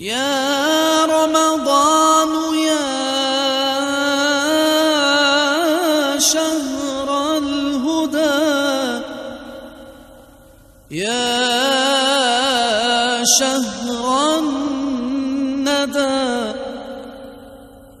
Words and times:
يا 0.00 1.04
رمضان 1.06 2.32
يا 2.58 2.84
شهر 6.18 7.38
الهدى 7.38 9.04
يا 10.90 11.24
شهر 13.40 14.38
الندى 14.38 16.16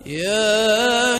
يا 0.06 1.18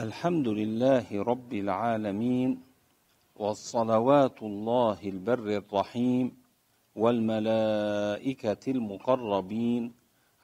الحمد 0.00 0.48
لله 0.48 1.06
رب 1.22 1.52
العالمين 1.52 2.67
والصلوات 3.38 4.42
الله 4.42 4.98
البر 5.04 5.48
الرحيم 5.56 6.36
والملائكة 6.96 8.64
المقربين 8.68 9.92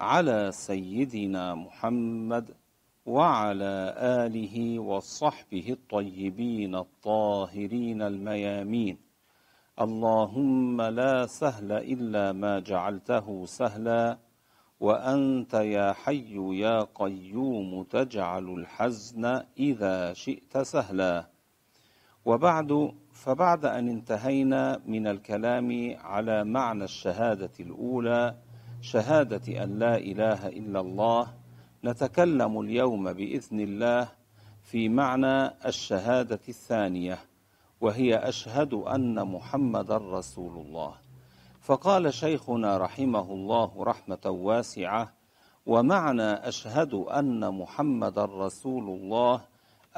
على 0.00 0.50
سيدنا 0.52 1.54
محمد 1.54 2.54
وعلى 3.06 3.94
آله 3.98 4.78
وصحبه 4.78 5.66
الطيبين 5.70 6.74
الطاهرين 6.74 8.02
الميامين. 8.02 8.98
اللهم 9.80 10.82
لا 10.82 11.26
سهل 11.26 11.72
إلا 11.72 12.32
ما 12.32 12.60
جعلته 12.60 13.46
سهلا 13.46 14.18
وأنت 14.80 15.54
يا 15.54 15.92
حي 15.92 16.58
يا 16.58 16.86
قيوم 16.94 17.82
تجعل 17.82 18.46
الحزن 18.58 19.42
إذا 19.58 20.12
شئت 20.12 20.58
سهلا. 20.58 21.33
وبعد 22.24 22.92
فبعد 23.12 23.64
أن 23.64 23.88
انتهينا 23.88 24.80
من 24.86 25.06
الكلام 25.06 25.96
على 26.00 26.44
معنى 26.44 26.84
الشهادة 26.84 27.50
الأولى 27.60 28.36
شهادة 28.80 29.64
أن 29.64 29.78
لا 29.78 29.96
إله 29.96 30.48
إلا 30.48 30.80
الله 30.80 31.34
نتكلم 31.84 32.60
اليوم 32.60 33.12
بإذن 33.12 33.60
الله 33.60 34.08
في 34.62 34.88
معنى 34.88 35.66
الشهادة 35.66 36.40
الثانية 36.48 37.18
وهي 37.80 38.16
أشهد 38.16 38.74
أن 38.74 39.24
محمد 39.26 39.92
رسول 39.92 40.66
الله. 40.66 40.94
فقال 41.60 42.14
شيخنا 42.14 42.78
رحمه 42.78 43.32
الله 43.32 43.84
رحمة 43.84 44.26
واسعة 44.26 45.12
ومعنى 45.66 46.32
أشهد 46.48 46.94
أن 46.94 47.54
محمد 47.54 48.18
رسول 48.18 48.84
الله 48.84 49.40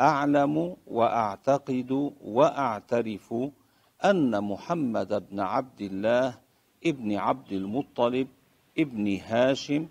أعلم 0.01 0.77
وأعتقد 0.87 2.13
وأعترف 2.25 3.35
أن 4.05 4.45
محمد 4.45 5.29
بن 5.31 5.41
عبد 5.41 5.81
الله 5.81 6.39
ابن 6.87 7.17
عبد 7.17 7.53
المطلب 7.53 8.29
ابن 8.79 9.17
هاشم 9.17 9.89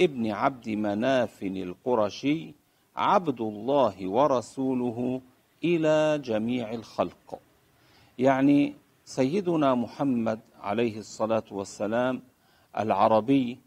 ابن 0.00 0.30
عبد 0.30 0.68
مناف 0.68 1.42
القرشي 1.42 2.54
عبد 2.96 3.40
الله 3.40 4.08
ورسوله 4.08 5.20
إلى 5.64 6.18
جميع 6.24 6.72
الخلق. 6.72 7.38
يعني 8.18 8.74
سيدنا 9.04 9.74
محمد 9.74 10.40
عليه 10.60 10.98
الصلاة 10.98 11.44
والسلام 11.50 12.22
العربي 12.78 13.58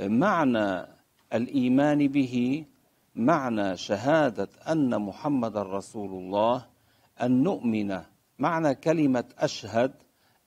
معنى 0.00 0.86
الإيمان 1.32 2.08
به 2.08 2.64
معنى 3.16 3.76
شهادة 3.76 4.48
أن 4.68 5.02
محمد 5.02 5.56
رسول 5.56 6.10
الله 6.10 6.66
أن 7.22 7.42
نؤمن. 7.42 8.00
معنى 8.38 8.74
كلمة 8.74 9.24
أشهد 9.38 9.92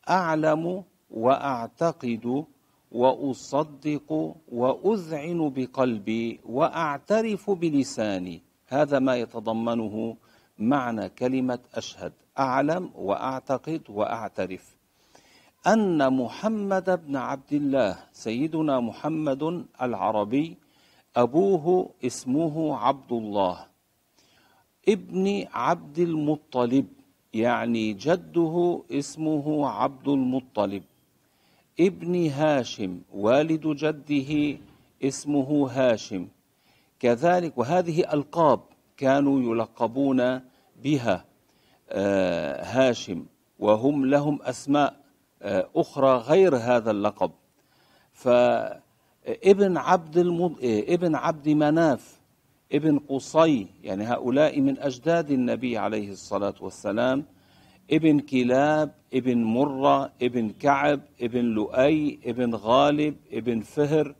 أعلم 0.09 0.83
وأعتقد 1.11 2.45
وأصدق 2.91 4.35
وأذعن 4.51 5.53
بقلبي 5.55 6.39
وأعترف 6.45 7.51
بلساني. 7.51 8.41
هذا 8.67 8.99
ما 8.99 9.15
يتضمنه 9.15 10.17
معنى 10.59 11.09
كلمة 11.09 11.59
أشهد. 11.73 12.13
أعلم 12.39 12.91
وأعتقد 12.95 13.81
وأعترف. 13.89 14.77
أن 15.67 16.13
محمد 16.13 17.05
بن 17.05 17.15
عبد 17.15 17.53
الله 17.53 17.97
سيدنا 18.11 18.79
محمد 18.79 19.65
العربي 19.81 20.57
أبوه 21.23 21.89
اسمه 22.05 22.77
عبد 22.77 23.11
الله. 23.11 23.57
ابن 24.89 25.45
عبد 25.53 25.99
المطلب 25.99 26.87
يعني 27.33 27.93
جده 27.93 28.81
اسمه 28.91 29.69
عبد 29.69 30.07
المطلب. 30.07 30.83
ابن 31.79 32.29
هاشم 32.29 33.01
والد 33.13 33.67
جده 33.67 34.57
اسمه 35.03 35.69
هاشم. 35.71 36.27
كذلك 36.99 37.57
وهذه 37.57 38.13
ألقاب 38.13 38.59
كانوا 38.97 39.41
يلقبون 39.41 40.41
بها 40.83 41.25
آه، 41.89 42.63
هاشم 42.63 43.25
وهم 43.59 44.05
لهم 44.05 44.41
أسماء 44.41 44.95
آه، 45.41 45.69
أخرى 45.75 46.17
غير 46.17 46.55
هذا 46.55 46.91
اللقب. 46.91 47.31
فابن 49.25 49.77
عبد 49.77 50.17
المض... 50.17 50.55
ابن 50.63 51.15
عبد 51.15 51.49
مناف 51.49 52.19
ابن 52.73 52.99
قصي 52.99 53.67
يعني 53.83 54.03
هؤلاء 54.03 54.61
من 54.61 54.79
أجداد 54.79 55.31
النبي 55.31 55.77
عليه 55.77 56.11
الصلاة 56.11 56.53
والسلام 56.61 57.25
ابن 57.91 58.19
كلاب 58.19 58.91
ابن 59.13 59.43
مرة 59.43 60.11
ابن 60.21 60.49
كعب 60.49 61.01
ابن 61.21 61.45
لؤي 61.45 62.19
ابن 62.25 62.55
غالب 62.55 63.15
ابن 63.31 63.61
فهر 63.61 64.15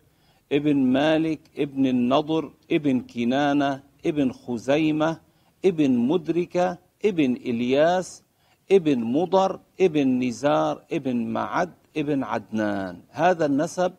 ابن 0.52 0.76
مالك 0.78 1.40
ابن 1.58 1.86
النضر 1.86 2.52
ابن 2.72 3.00
كنانة 3.00 3.84
ابن 4.06 4.32
خزيمة 4.32 5.20
ابن 5.66 5.98
مدركة 5.98 6.78
ابن 7.06 7.34
إلياس 7.34 8.24
ابن 8.72 9.04
مضر 9.04 9.60
ابن 9.82 10.24
نزار 10.24 10.84
ابن 10.92 11.16
معد 11.26 11.74
ابن 11.98 12.24
عدنان. 12.24 13.00
هذا 13.10 13.46
النسب 13.46 13.94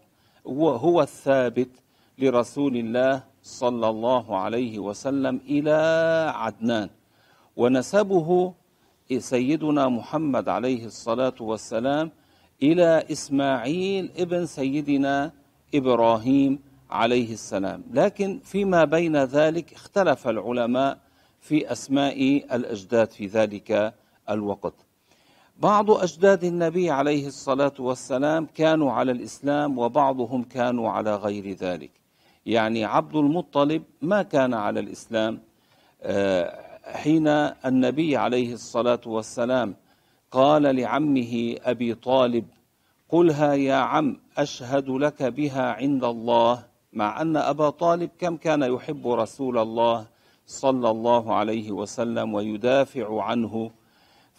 هو 0.50 1.02
الثابت 1.02 1.70
لرسول 2.18 2.76
الله 2.76 3.24
صلى 3.42 3.88
الله 3.88 4.36
عليه 4.36 4.78
وسلم 4.78 5.40
إلى 5.48 5.78
عدنان. 6.34 6.88
ونسبه 7.56 8.54
سيدنا 9.18 9.88
محمد 9.88 10.48
عليه 10.48 10.86
الصلاة 10.86 11.34
والسلام 11.40 12.10
إلى 12.62 13.04
إسماعيل 13.12 14.10
ابن 14.16 14.46
سيدنا 14.46 15.32
إبراهيم 15.74 16.58
عليه 16.90 17.32
السلام. 17.32 17.84
لكن 17.92 18.40
فيما 18.44 18.84
بين 18.84 19.16
ذلك 19.16 19.72
اختلف 19.72 20.28
العلماء 20.28 20.98
في 21.40 21.72
أسماء 21.72 22.44
الأجداد 22.56 23.10
في 23.10 23.26
ذلك 23.26 23.94
الوقت. 24.30 24.74
بعض 25.60 25.90
أجداد 25.90 26.44
النبي 26.44 26.90
عليه 26.90 27.26
الصلاة 27.26 27.72
والسلام 27.78 28.48
كانوا 28.54 28.92
على 28.92 29.12
الإسلام 29.12 29.78
وبعضهم 29.78 30.42
كانوا 30.42 30.90
على 30.90 31.16
غير 31.16 31.52
ذلك. 31.52 31.90
يعني 32.46 32.84
عبد 32.84 33.16
المطلب 33.16 33.82
ما 34.02 34.22
كان 34.22 34.54
على 34.54 34.80
الإسلام. 34.80 35.40
حين 36.84 37.28
النبي 37.66 38.16
عليه 38.16 38.52
الصلاة 38.52 39.00
والسلام 39.06 39.74
قال 40.30 40.62
لعمه 40.62 41.56
أبي 41.64 41.94
طالب 41.94 42.44
قلها 43.08 43.54
يا 43.54 43.74
عم 43.74 44.16
أشهد 44.38 44.88
لك 44.88 45.22
بها 45.22 45.72
عند 45.72 46.04
الله. 46.04 46.64
مع 46.92 47.20
أن 47.20 47.36
أبا 47.36 47.70
طالب 47.70 48.10
كم 48.18 48.36
كان 48.36 48.62
يحب 48.62 49.08
رسول 49.08 49.58
الله 49.58 50.06
صلى 50.46 50.90
الله 50.90 51.34
عليه 51.34 51.70
وسلم 51.70 52.34
ويدافع 52.34 53.22
عنه. 53.22 53.70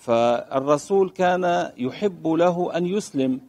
فالرسول 0.02 1.10
كان 1.10 1.72
يحب 1.78 2.28
له 2.28 2.78
أن 2.78 2.86
يسلم 2.86 3.40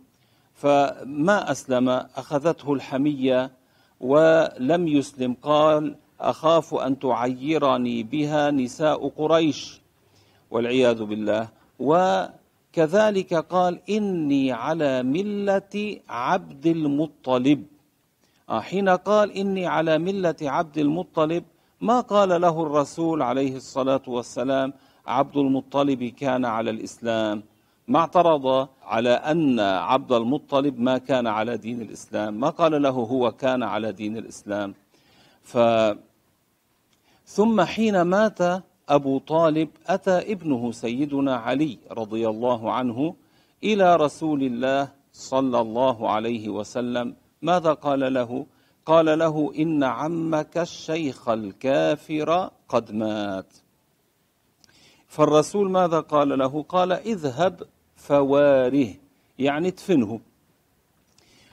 فما 0.55 1.51
أسلم؟ 1.51 1.89
أخذته 1.89 2.73
الحمية 2.73 3.51
ولم 4.01 4.89
يسلم. 4.89 5.37
قال 5.43 5.95
أخاف 6.21 6.75
أن 6.75 6.99
تعيرني 6.99 8.03
بها 8.03 8.51
نساء 8.51 9.09
قريش 9.09 9.81
والعياذ 10.51 11.05
بالله. 11.05 11.49
وكذلك 11.81 13.35
قال 13.35 13.81
إني 13.91 14.53
على 14.53 15.03
ملة 15.03 16.01
عبد 16.09 16.67
المطلب. 16.67 17.65
حين 18.51 18.89
قال 18.89 19.33
إني 19.33 19.67
على 19.67 19.99
ملة 19.99 20.41
عبد 20.43 20.79
المطلب 20.79 21.45
ما 21.81 22.01
قال 22.01 22.41
له 22.41 22.63
الرسول 22.63 23.23
عليه 23.23 23.57
الصلاة 23.57 24.03
والسلام؟ 24.07 24.73
عبد 25.07 25.37
المطلب 25.37 26.05
كان 26.05 26.45
على 26.45 26.71
الإسلام 26.71 27.43
ما 27.89 27.99
اعترض 27.99 28.69
على 28.85 29.11
أن 29.11 29.61
عبد 29.61 30.13
المطلب 30.13 30.81
ما 30.81 30.99
كان 30.99 31.27
على 31.27 31.57
دين 31.57 31.83
الإسلام 31.83 32.41
ما 32.41 32.49
قال 32.49 32.83
له 32.83 32.91
هو 32.91 33.33
كان 33.33 33.63
على 33.63 33.93
دين 33.93 34.17
الإسلام. 34.17 34.75
ف 35.43 35.59
ثم 37.27 37.63
حين 37.63 38.03
مات 38.03 38.39
أبو 38.89 39.19
طالب 39.19 39.69
أتى 39.87 40.33
ابنه 40.33 40.73
سيدنا 40.73 41.37
علي 41.37 41.79
رضي 41.91 42.29
الله 42.29 42.73
عنه 42.73 43.15
إلى 43.65 43.97
رسول 43.97 44.43
الله 44.43 44.89
صلى 45.13 45.61
الله 45.61 46.11
عليه 46.11 46.49
وسلم. 46.49 47.15
ماذا 47.43 47.73
قال 47.73 48.15
له؟ 48.15 48.47
قال 48.87 49.19
له 49.19 49.53
إن 49.59 49.85
عمك 49.85 50.59
الشيخ 50.59 51.29
الكافر 51.29 52.51
قد 52.69 52.93
مات. 52.93 53.53
فالرسول 55.13 55.71
ماذا 55.71 56.01
قال 56.01 56.39
له؟ 56.39 56.63
قال 56.69 56.93
اذهب 56.93 57.63
فواره 57.97 58.95
يعني 59.39 59.69
ادفنه 59.69 60.21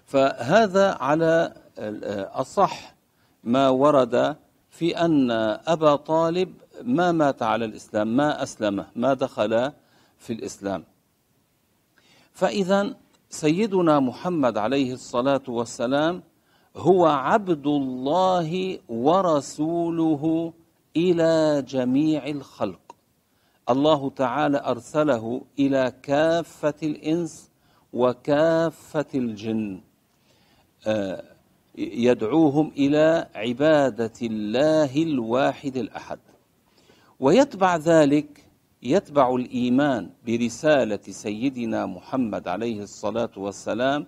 فهذا 0.05 0.97
على 1.01 1.53
أصح 2.33 2.95
ما 3.43 3.69
ورد 3.69 4.35
في 4.69 4.97
أن 4.97 5.31
أبا 5.67 5.95
طالب 5.95 6.53
ما 6.83 7.11
مات 7.11 7.43
على 7.43 7.65
الإسلام 7.65 8.17
ما 8.17 8.43
أسلم 8.43 8.85
ما 8.95 9.13
دخل 9.13 9.71
في 10.17 10.33
الإسلام. 10.33 10.83
فإذا 12.33 12.95
سيدنا 13.29 13.99
محمد 13.99 14.57
عليه 14.57 14.93
الصلاة 14.93 15.43
والسلام 15.47 16.23
هو 16.77 17.05
عبد 17.05 17.67
الله 17.67 18.79
ورسوله 18.89 20.53
إلى 20.95 21.63
جميع 21.67 22.27
الخلق. 22.27 22.88
الله 23.69 24.09
تعالى 24.09 24.61
أرسله 24.65 25.41
إلى 25.59 25.93
كافة 26.03 26.73
الإنس 26.83 27.51
وكافة 27.93 29.05
الجن 29.15 29.81
آه، 30.87 31.23
يدعوهم 31.77 32.71
إلى 32.77 33.27
عبادة 33.35 34.13
الله 34.21 35.03
الواحد 35.03 35.77
الأحد. 35.77 36.19
ويتبع 37.19 37.75
ذلك 37.75 38.45
يتبع 38.83 39.35
الإيمان 39.35 40.09
برسالة 40.25 40.99
سيدنا 41.09 41.85
محمد 41.85 42.47
عليه 42.47 42.81
الصلاة 42.81 43.31
والسلام 43.37 44.07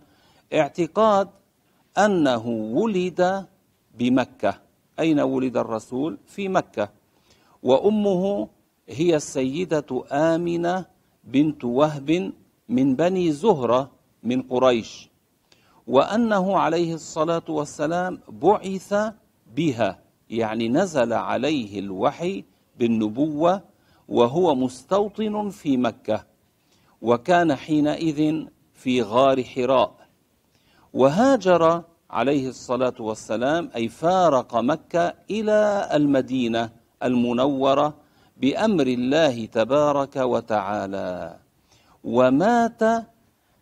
اعتقاد 0.53 1.29
أنه 1.97 2.47
ولد 2.47 3.45
بمكة. 3.97 4.53
أين 4.99 5.19
ولد 5.19 5.57
الرسول؟ 5.57 6.17
في 6.25 6.47
مكة. 6.49 6.89
وأمه 7.63 8.47
هي 8.91 9.15
السيدة 9.15 10.03
آمنة 10.11 10.85
بنت 11.23 11.63
وهب 11.63 12.33
من 12.69 12.95
بني 12.95 13.31
زهرة 13.31 13.91
من 14.23 14.41
قريش 14.41 15.09
وأنه 15.87 16.57
عليه 16.57 16.93
الصلاة 16.93 17.43
والسلام 17.49 18.19
بعث 18.29 18.93
بها 19.55 19.99
يعني 20.29 20.69
نزل 20.69 21.13
عليه 21.13 21.79
الوحي 21.79 22.43
بالنبوة 22.79 23.61
وهو 24.09 24.55
مستوطن 24.55 25.49
في 25.49 25.77
مكة 25.77 26.25
وكان 27.01 27.55
حينئذ 27.55 28.45
في 28.73 29.01
غار 29.01 29.43
حراء. 29.43 29.95
وهاجر 30.93 31.83
عليه 32.09 32.49
الصلاة 32.49 32.93
والسلام 32.99 33.69
أي 33.75 33.87
فارق 33.87 34.55
مكة 34.55 35.13
إلى 35.29 35.89
المدينة 35.93 36.69
المنورة 37.03 37.93
بأمر 38.41 38.87
الله 38.87 39.45
تبارك 39.45 40.15
وتعالى. 40.15 41.37
ومات 42.03 42.83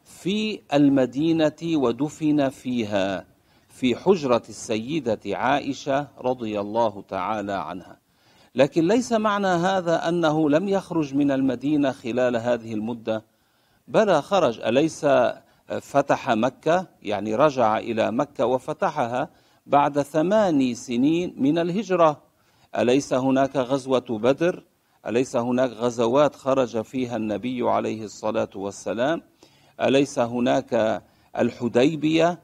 في 0.03 0.61
المدينة 0.73 1.61
ودفن 1.63 2.49
فيها 2.49 3.25
في 3.69 3.95
حجرة 3.95 4.43
السيدة 4.49 5.19
عائشة 5.25 6.07
رضي 6.21 6.59
الله 6.59 7.03
تعالى 7.07 7.53
عنها. 7.53 7.97
لكن 8.55 8.87
ليس 8.87 9.11
معنى 9.11 9.47
هذا 9.47 10.09
أنه 10.09 10.49
لم 10.49 10.67
يخرج 10.69 11.15
من 11.15 11.31
المدينة 11.31 11.91
خلال 11.91 12.35
هذه 12.35 12.73
المدة. 12.73 13.23
بلى 13.87 14.21
خرج 14.21 14.59
أليس 14.59 15.05
فتح 15.81 16.29
مكة؟ 16.29 16.87
يعني 17.01 17.35
رجع 17.35 17.77
إلى 17.77 18.11
مكة 18.11 18.45
وفتحها 18.45 19.29
بعد 19.65 20.01
ثماني 20.01 20.75
سنين 20.75 21.35
من 21.37 21.57
الهجرة. 21.57 22.21
أليس 22.77 23.13
هناك 23.13 23.55
غزوة 23.55 24.05
بدر؟ 24.09 24.68
أليس 25.07 25.35
هناك 25.35 25.69
غزوات 25.69 26.35
خرج 26.35 26.81
فيها 26.81 27.15
النبي 27.15 27.69
عليه 27.69 28.03
الصلاة 28.03 28.49
والسلام؟ 28.55 29.21
أليس 29.81 30.19
هناك 30.19 31.01
الحديبية؟ 31.37 32.39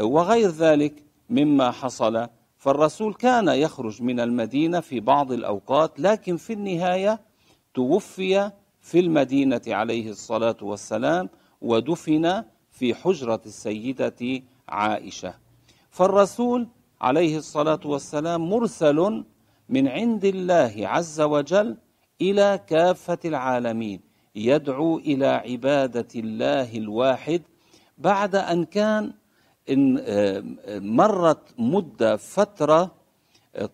وغير 0.00 0.48
ذلك 0.48 1.02
مما 1.30 1.70
حصل 1.70 2.28
فالرسول 2.56 3.14
كان 3.14 3.48
يخرج 3.48 4.02
من 4.02 4.20
المدينة 4.20 4.80
في 4.80 5.00
بعض 5.00 5.32
الأوقات 5.32 6.00
لكن 6.00 6.36
في 6.36 6.52
النهاية 6.52 7.20
توفي 7.74 8.50
في 8.80 9.00
المدينة 9.00 9.60
عليه 9.66 10.10
الصلاة 10.10 10.56
والسلام 10.62 11.28
ودفن 11.62 12.44
في 12.70 12.94
حجرة 12.94 13.40
السيدة 13.46 14.42
عائشة. 14.68 15.34
فالرسول 15.90 16.68
عليه 17.00 17.36
الصلاة 17.38 17.80
والسلام 17.84 18.50
مرسل 18.50 19.24
من 19.68 19.88
عند 19.88 20.24
الله 20.24 20.74
عز 20.76 21.20
وجل 21.20 21.76
إلى 22.20 22.60
كافة 22.66 23.18
العالمين 23.24 24.00
يدعو 24.34 24.98
إلى 24.98 25.26
عبادة 25.26 26.08
الله 26.16 26.76
الواحد. 26.76 27.42
بعد 27.98 28.34
أن 28.36 28.64
كان 28.64 29.12
إن 29.70 30.00
مرت 30.68 31.54
مدة 31.58 32.16
فترة 32.16 32.94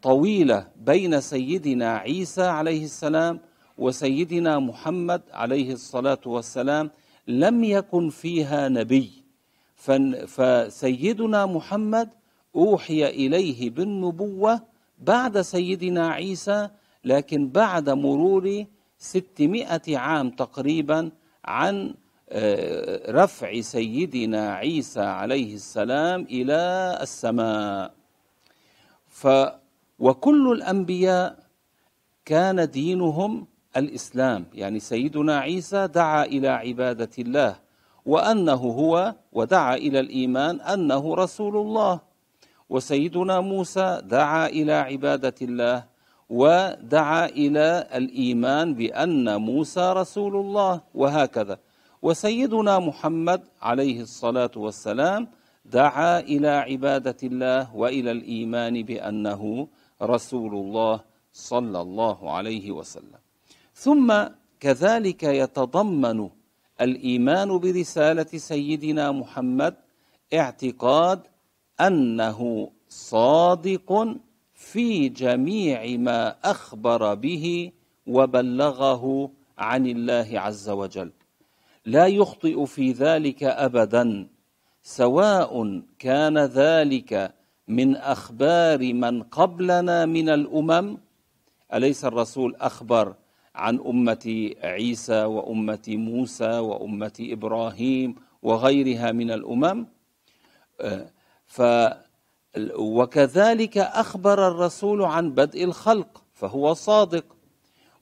طويلة 0.03 0.69
بين 0.77 1.21
سيدنا 1.21 1.97
عيسى 1.97 2.43
عليه 2.43 2.85
السلام 2.85 3.41
وسيدنا 3.79 4.59
محمد 4.59 5.23
عليه 5.33 5.73
الصلاة 5.73 6.21
والسلام 6.27 6.91
لم 7.29 7.65
يكن 7.65 8.11
فيها 8.11 8.69
نبي. 8.69 9.11
فسيدنا 10.27 11.47
محمد 11.47 12.11
أوحي 12.57 13.07
إليه 13.07 13.71
بالنبوة 13.71 14.63
بعد 14.99 15.41
سيدنا 15.41 16.09
عيسى 16.09 16.69
لكن 17.05 17.49
بعد 17.49 17.91
مرور 17.91 18.65
ستمائة 18.99 19.99
عام 19.99 20.31
تقريبا 20.31 21.11
عن 21.45 21.95
آه، 22.35 23.13
رفع 23.13 23.61
سيدنا 23.61 24.55
عيسى 24.55 25.01
عليه 25.01 25.55
السلام 25.55 26.23
إلى 26.31 26.99
السماء. 27.03 27.93
ف 29.09 29.29
وكل 29.99 30.53
الأنبياء 30.53 31.39
كان 32.25 32.71
دينهم 32.71 33.47
الإسلام. 33.77 34.47
يعني 34.55 34.81
سيدنا 34.81 35.39
عيسى 35.39 35.87
دعا 35.87 36.25
إلى 36.25 36.49
عبادة 36.49 37.11
الله 37.19 37.57
وأنه 38.07 38.53
هو 38.53 39.15
ودعا 39.33 39.77
إلى 39.77 40.01
الإيمان 40.01 40.61
أنه 40.61 41.15
رسول 41.15 41.57
الله. 41.57 42.01
وسيدنا 42.71 43.41
موسى 43.41 44.01
دعا 44.05 44.47
إلى 44.47 44.73
عبادة 44.73 45.35
الله 45.43 45.92
ودعا 46.33 47.27
إلى 47.27 47.69
الإيمان 47.95 48.75
بأن 48.75 49.37
موسى 49.37 49.93
رسول 49.93 50.37
الله 50.37 50.81
وهكذا. 50.95 51.57
وسيدنا 52.03 52.79
محمد 52.79 53.41
عليه 53.63 54.01
الصلاة 54.01 54.51
والسلام 54.57 55.29
دعا 55.65 56.21
إلى 56.21 56.49
عبادة 56.49 57.17
الله 57.23 57.77
وإلى 57.77 58.11
الإيمان 58.11 58.83
بأنه 58.83 59.69
رسول 60.03 60.53
الله 60.55 61.01
صلى 61.33 61.81
الله 61.81 62.19
عليه 62.31 62.71
وسلم. 62.71 63.21
ثم 63.75 64.09
كذلك 64.61 65.23
يتضمن 65.23 66.19
الإيمان 66.81 67.59
برسالة 67.59 68.31
سيدنا 68.51 69.13
محمد 69.13 69.75
اعتقاد 70.35 71.21
أنه 71.81 72.71
صادق 72.89 73.89
في 74.63 75.09
جميع 75.09 75.97
ما 75.97 76.37
أخبر 76.45 77.15
به 77.15 77.73
وبلغه 78.07 79.31
عن 79.59 79.87
الله 79.87 80.29
عز 80.41 80.69
وجل. 80.69 81.11
لا 81.87 82.07
يخطئ 82.07 82.65
في 82.67 82.93
ذلك 82.93 83.43
أبدا 83.43 84.29
سواء 84.83 85.83
كان 85.99 86.39
ذلك 86.39 87.35
من 87.69 87.97
أخبار 87.97 88.93
من 88.93 89.23
قبلنا 89.23 90.07
من 90.07 90.29
الأمم. 90.29 90.99
أليس 91.75 92.05
الرسول 92.05 92.57
أخبر 92.57 93.15
عن 93.55 93.81
أمة 93.81 94.51
عيسى 94.63 95.25
وأمة 95.25 95.87
موسى 95.89 96.59
وأمة 96.59 97.13
إبراهيم 97.21 98.15
وغيرها 98.43 99.13
من 99.13 99.31
الأمم؟ 99.31 99.87
ف 101.47 101.63
وكذلك 102.77 103.79
أخبر 103.79 104.49
الرسول 104.49 105.03
عن 105.03 105.31
بدء 105.31 105.65
الخلق 105.65 106.23
فهو 106.35 106.75
صادق. 106.75 107.25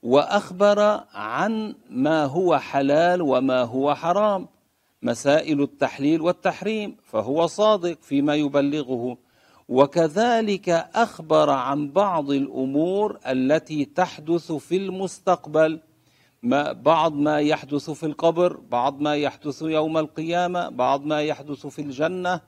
وأخبر 0.03 1.01
عن 1.15 1.75
ما 1.91 2.25
هو 2.25 2.59
حلال 2.59 3.23
وما 3.23 3.63
هو 3.63 3.95
حرام 3.95 4.49
مسائل 5.03 5.63
التحليل 5.63 6.21
والتحريم 6.21 6.97
فهو 7.03 7.47
صادق 7.47 7.99
فيما 8.03 8.35
يبلغه. 8.35 9.17
وكذلك 9.69 10.69
أخبر 10.95 11.51
عن 11.51 11.91
بعض 11.91 12.31
الأمور 12.31 13.19
التي 13.27 13.85
تحدث 13.85 14.53
في 14.53 14.77
المستقبل 14.77 15.81
ما 16.43 16.73
بعض 16.73 17.15
ما 17.15 17.41
يحدث 17.41 17.91
في 17.91 18.07
القبر 18.07 18.61
بعض 18.71 19.01
ما 19.01 19.17
يحدث 19.17 19.63
يوم 19.63 19.99
القيامة 19.99 20.69
بعض 20.69 21.05
ما 21.05 21.23
يحدث 21.23 21.67
في 21.67 21.83
الجنة 21.83 22.41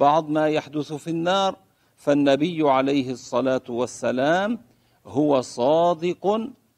بعض 0.00 0.28
ما 0.28 0.48
يحدث 0.48 0.92
في 0.92 1.10
النار 1.10 1.56
فالنبي 1.96 2.70
عليه 2.70 3.10
الصلاة 3.10 3.62
والسلام 3.68 4.58
هو 5.06 5.40
صادق 5.40 6.24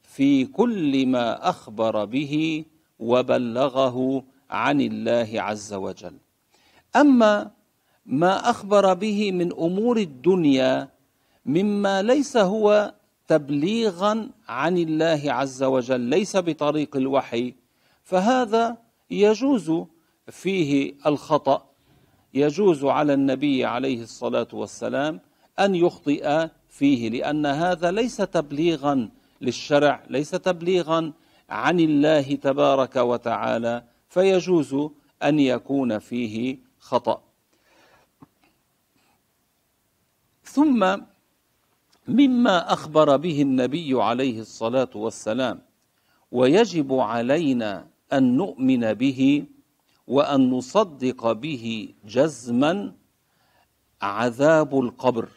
في 0.03 0.45
كل 0.45 1.07
ما 1.07 1.49
أخبر 1.49 2.05
به 2.05 2.65
وبلغه 2.99 4.25
عن 4.51 4.81
الله 4.81 5.31
عز 5.35 5.75
وجل. 5.75 6.17
أما 6.97 7.51
ما 8.07 8.51
أخبر 8.51 8.95
به 8.95 9.33
من 9.33 9.53
أمور 9.53 9.97
الدنيا 9.97 10.89
مما 11.47 12.03
ليس 12.03 12.37
هو 12.37 12.95
تبليغا 13.29 14.31
عن 14.49 14.79
الله 14.79 15.23
عز 15.33 15.63
وجل 15.63 16.01
ليس 16.01 16.37
بطريق 16.37 16.97
الوحي 16.97 17.55
فهذا 18.05 18.77
يجوز 19.11 19.73
فيه 20.29 20.95
الخطأ. 21.07 21.72
يجوز 22.35 22.85
على 22.85 23.15
النبي 23.15 23.65
عليه 23.65 24.03
الصلاة 24.03 24.49
والسلام 24.53 25.21
أن 25.59 25.75
يخطئ 25.75 26.49
فيه 26.69 27.09
لأن 27.09 27.47
هذا 27.47 27.91
ليس 27.91 28.17
تبليغا 28.17 29.09
للشرع 29.41 30.05
ليس 30.11 30.31
تبليغا 30.31 31.13
عن 31.51 31.81
الله 31.81 32.35
تبارك 32.35 32.97
وتعالى 32.97 33.85
فيجوز 34.09 34.77
أن 35.23 35.39
يكون 35.39 35.99
فيه 35.99 36.59
خطأ. 36.79 37.23
ثم 40.45 40.97
مما 42.09 42.73
أخبر 42.73 43.17
به 43.17 43.43
النبي 43.43 44.03
عليه 44.03 44.41
الصلاة 44.41 44.91
والسلام 44.95 45.61
ويجب 46.33 46.95
علينا 46.95 47.87
أن 48.13 48.37
نؤمن 48.37 48.95
به 48.95 49.45
وأن 50.07 50.51
نصدق 50.51 51.33
به 51.33 51.95
جزما 52.05 52.93
عذاب 54.03 54.81
القبر. 54.81 55.29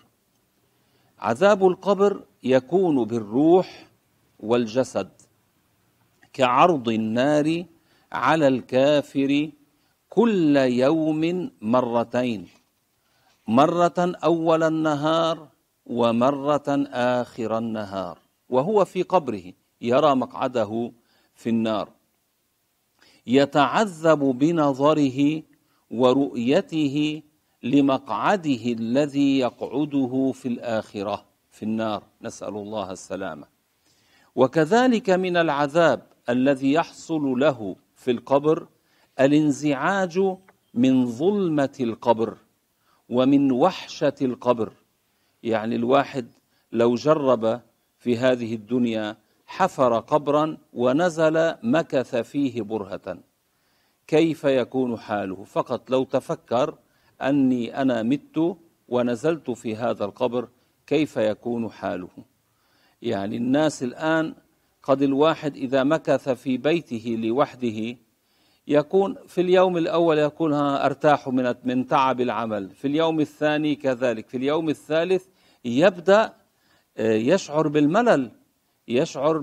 عذاب 1.20 1.68
القبر 1.68 2.24
يكون 2.44 3.06
بالروح 3.06 3.88
والجسد 4.40 5.10
كعرض 6.34 6.90
النار 6.90 7.66
على 8.12 8.48
الكافر 8.48 9.52
كل 10.10 10.58
يوم 10.58 11.52
مرتين 11.62 12.48
مرة 13.48 13.94
أول 14.24 14.64
النهار 14.64 15.48
ومرة 15.86 16.88
آخر 16.92 17.58
النهار 17.58 18.20
وهو 18.50 18.86
في 18.86 19.04
قبره 19.04 19.54
يرى 19.82 20.16
مقعده 20.16 20.92
في 21.36 21.50
النار. 21.50 21.90
يتعذب 23.28 24.20
بنظره 24.20 25.44
ورؤيته 25.92 27.22
لمقعده 27.64 28.66
الذي 28.66 29.40
يقعده 29.40 30.32
في 30.36 30.48
الآخرة 30.48 31.26
في 31.52 31.64
النار. 31.64 32.04
نسأل 32.22 32.56
الله 32.56 32.92
السلامة. 32.92 33.48
وكذلك 34.36 35.10
من 35.10 35.38
العذاب 35.38 36.02
الذي 36.30 36.74
يحصل 36.74 37.40
له 37.40 37.76
في 37.96 38.12
القبر 38.12 38.68
الانزعاج 39.20 40.36
من 40.74 41.06
ظلمة 41.06 41.76
القبر 41.80 42.38
ومن 43.10 43.52
وحشة 43.52 44.16
القبر. 44.22 44.74
يعني 45.44 45.76
الواحد 45.76 46.28
لو 46.72 46.96
جرب 46.96 47.62
في 47.98 48.18
هذه 48.18 48.56
الدنيا 48.56 49.18
حفر 49.46 50.00
قبرا 50.00 50.58
ونزل 50.74 51.56
مكث 51.64 52.16
فيه 52.16 52.62
برهة. 52.62 53.18
كيف 54.08 54.44
يكون 54.44 54.98
حاله؟ 54.98 55.44
فقط 55.44 55.90
لو 55.90 56.04
تفكر 56.04 56.76
أني 57.22 57.82
أنا 57.82 58.04
مت 58.04 58.58
ونزلت 58.88 59.52
في 59.52 59.76
هذا 59.76 60.06
القبر 60.06 60.48
كيف 60.88 61.18
يكون 61.18 61.72
حاله؟ 61.72 62.10
يعني 63.02 63.38
الناس 63.38 63.84
الآن 63.84 64.36
قد 64.84 65.02
الواحد 65.02 65.56
إذا 65.56 65.84
مكث 65.84 66.30
في 66.30 66.58
بيته 66.58 67.18
لوحده 67.20 67.98
يكون 68.68 69.16
في 69.28 69.42
اليوم 69.42 69.78
الأول 69.78 70.18
يكون 70.18 70.54
أرتاح 70.54 71.28
من 71.28 71.56
من 71.64 71.88
تعب 71.88 72.22
العمل. 72.22 72.70
في 72.70 72.88
اليوم 72.88 73.20
الثاني 73.20 73.76
كذلك. 73.76 74.30
في 74.30 74.38
اليوم 74.38 74.70
الثالث 74.70 75.26
يبدأ 75.66 76.34
آه، 76.98 77.14
يشعر 77.14 77.68
بالملل. 77.68 78.32
يشعر 78.88 79.38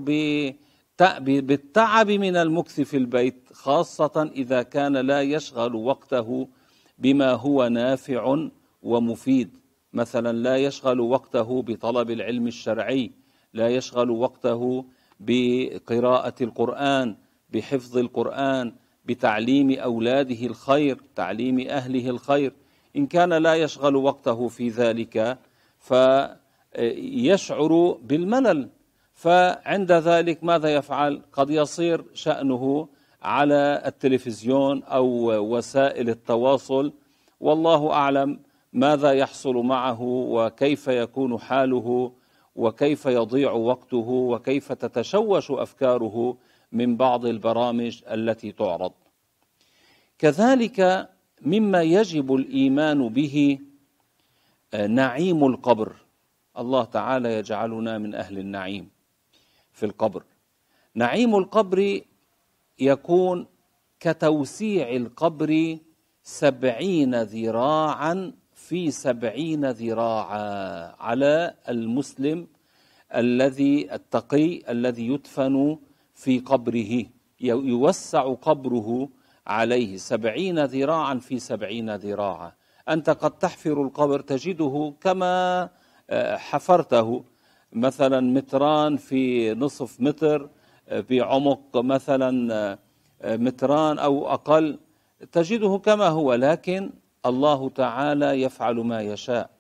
بالتعب 1.18 2.10
من 2.10 2.36
المكث 2.36 2.80
في 2.80 2.96
البيت 2.96 3.48
خاصة 3.52 4.30
إذا 4.34 4.62
كان 4.62 4.96
لا 4.96 5.22
يشغل 5.22 5.74
وقته 5.74 6.48
بما 6.98 7.32
هو 7.32 7.68
نافع 7.68 8.48
ومفيد. 8.82 9.56
مثلا 9.92 10.38
لا 10.38 10.56
يشغل 10.56 11.00
وقته 11.00 11.62
بطلب 11.62 12.10
العلم 12.10 12.46
الشرعي 12.46 13.10
لا 13.54 13.68
يشغل 13.68 14.10
وقته 14.10 14.84
بقراءة 15.20 16.34
القرآن 16.42 17.16
بحفظ 17.50 17.98
القرآن 17.98 18.72
بتعليم 19.04 19.70
أولاده 19.70 20.46
الخير 20.46 20.98
تعليم 21.14 21.60
أهله 21.68 22.10
الخير. 22.10 22.52
إن 22.96 23.06
كان 23.06 23.32
لا 23.32 23.54
يشغل 23.54 23.96
وقته 23.96 24.48
في 24.48 24.68
ذلك 24.68 25.38
فيشعر 26.74 27.98
بالملل. 28.02 28.68
فعند 29.22 29.92
ذلك 29.92 30.44
ماذا 30.44 30.74
يفعل؟ 30.74 31.22
قد 31.32 31.50
يصير 31.50 32.04
شأنه 32.14 32.88
على 33.22 33.82
التلفزيون 33.86 34.82
أو 34.82 35.06
وسائل 35.56 36.08
التواصل. 36.08 36.92
والله 37.40 37.92
أعلم 37.92 38.40
ماذا 38.72 39.12
يحصل 39.12 39.56
معه 39.56 40.02
وكيف 40.02 40.88
يكون 40.88 41.38
حاله 41.38 42.12
وكيف 42.56 43.06
يضيع 43.06 43.52
وقته 43.52 44.08
وكيف 44.08 44.72
تتشوش 44.72 45.50
أفكاره 45.50 46.36
من 46.72 46.96
بعض 46.96 47.26
البرامج 47.26 48.02
التي 48.10 48.52
تعرض. 48.52 48.92
كذلك 50.18 51.08
مما 51.42 51.82
يجب 51.82 52.34
الإيمان 52.34 53.08
به 53.08 53.58
نعيم 54.88 55.44
القبر. 55.44 55.92
الله 56.58 56.84
تعالى 56.84 57.34
يجعلنا 57.34 57.98
من 57.98 58.14
أهل 58.14 58.38
النعيم. 58.38 59.01
في 59.82 59.88
القبر. 59.88 60.22
نعيم 60.94 61.36
القبر 61.36 62.00
يكون 62.78 63.46
كتوسيع 64.00 64.96
القبر 64.96 65.78
سبعين 66.22 67.22
ذراعا 67.22 68.32
في 68.54 68.90
سبعين 68.90 69.70
ذراعا 69.70 70.46
على 71.00 71.54
المسلم 71.68 72.46
الذي 73.14 73.94
التقي 73.94 74.70
الذي 74.72 75.06
يدفن 75.06 75.78
في 76.14 76.38
قبره. 76.38 77.04
يوسع 77.40 78.34
قبره 78.34 79.08
عليه 79.46 79.96
سبعين 79.96 80.64
ذراعا 80.64 81.14
في 81.14 81.38
سبعين 81.38 81.94
ذراعا. 81.94 82.52
أنت 82.88 83.10
قد 83.10 83.38
تحفر 83.38 83.82
القبر 83.82 84.20
تجده 84.20 84.94
كما 85.00 85.68
آه، 86.10 86.36
حفرته. 86.36 87.31
مثلا 87.72 88.20
متران 88.20 88.96
في 88.96 89.54
نصف 89.54 90.00
متر 90.00 90.48
آه، 90.88 91.04
بعمق 91.10 91.76
مثلا 91.76 92.54
آه، 93.22 93.36
متران 93.36 93.98
أو 93.98 94.28
أقل 94.28 94.78
تجده 95.32 95.80
كما 95.84 96.08
هو 96.08 96.34
لكن 96.34 96.90
الله 97.26 97.68
تعالى 97.68 98.42
يفعل 98.42 98.76
ما 98.76 99.00
يشاء. 99.00 99.50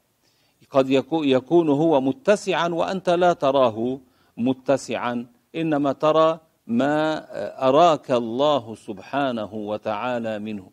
قد 0.70 0.90
يكون 1.12 1.68
هو 1.68 2.00
متسعا 2.00 2.68
وأنت 2.68 3.10
لا 3.10 3.32
تراه 3.32 4.00
متسعا 4.36 5.26
إنما 5.54 5.92
ترى 5.92 6.40
ما 6.66 7.26
أراك 7.68 8.10
الله 8.10 8.74
سبحانه 8.74 9.54
وتعالى 9.54 10.38
منه. 10.38 10.70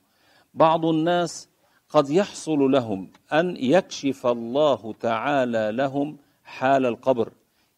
بعض 0.53 0.85
الناس 0.85 1.49
قد 1.89 2.09
يحصل 2.09 2.71
لهم 2.71 3.09
أن 3.33 3.55
يكشف 3.57 4.27
الله 4.27 4.93
تعالى 4.99 5.71
لهم 5.73 6.17
حال 6.49 6.85
القبر 6.85 7.31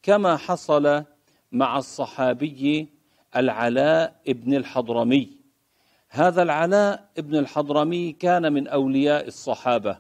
كما 0.04 0.38
حصل 0.38 1.04
مع 1.52 1.78
الصحابي 1.78 2.88
العلاء 3.36 4.16
ابن 4.28 4.54
الحضرمي. 4.54 5.30
هذا 6.10 6.42
العلاء 6.44 7.10
ابن 7.18 7.36
الحضرمي 7.36 8.12
كان 8.12 8.54
من 8.54 8.68
أولياء 8.68 9.28
الصحابة 9.28 9.98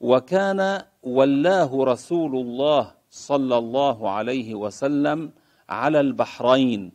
وكان 0.00 0.82
ولاه 1.02 1.70
رسول 1.84 2.36
الله 2.36 2.94
صلى 3.10 3.58
الله 3.58 4.10
عليه 4.10 4.54
وسلم 4.54 5.30
على 5.68 6.00
البحرين. 6.00 6.92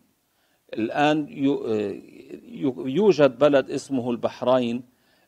الآن 0.74 1.27
يوجد 3.00 3.38
بلد 3.39 3.71
اسمه 3.71 4.12
البحرين. 4.12 4.83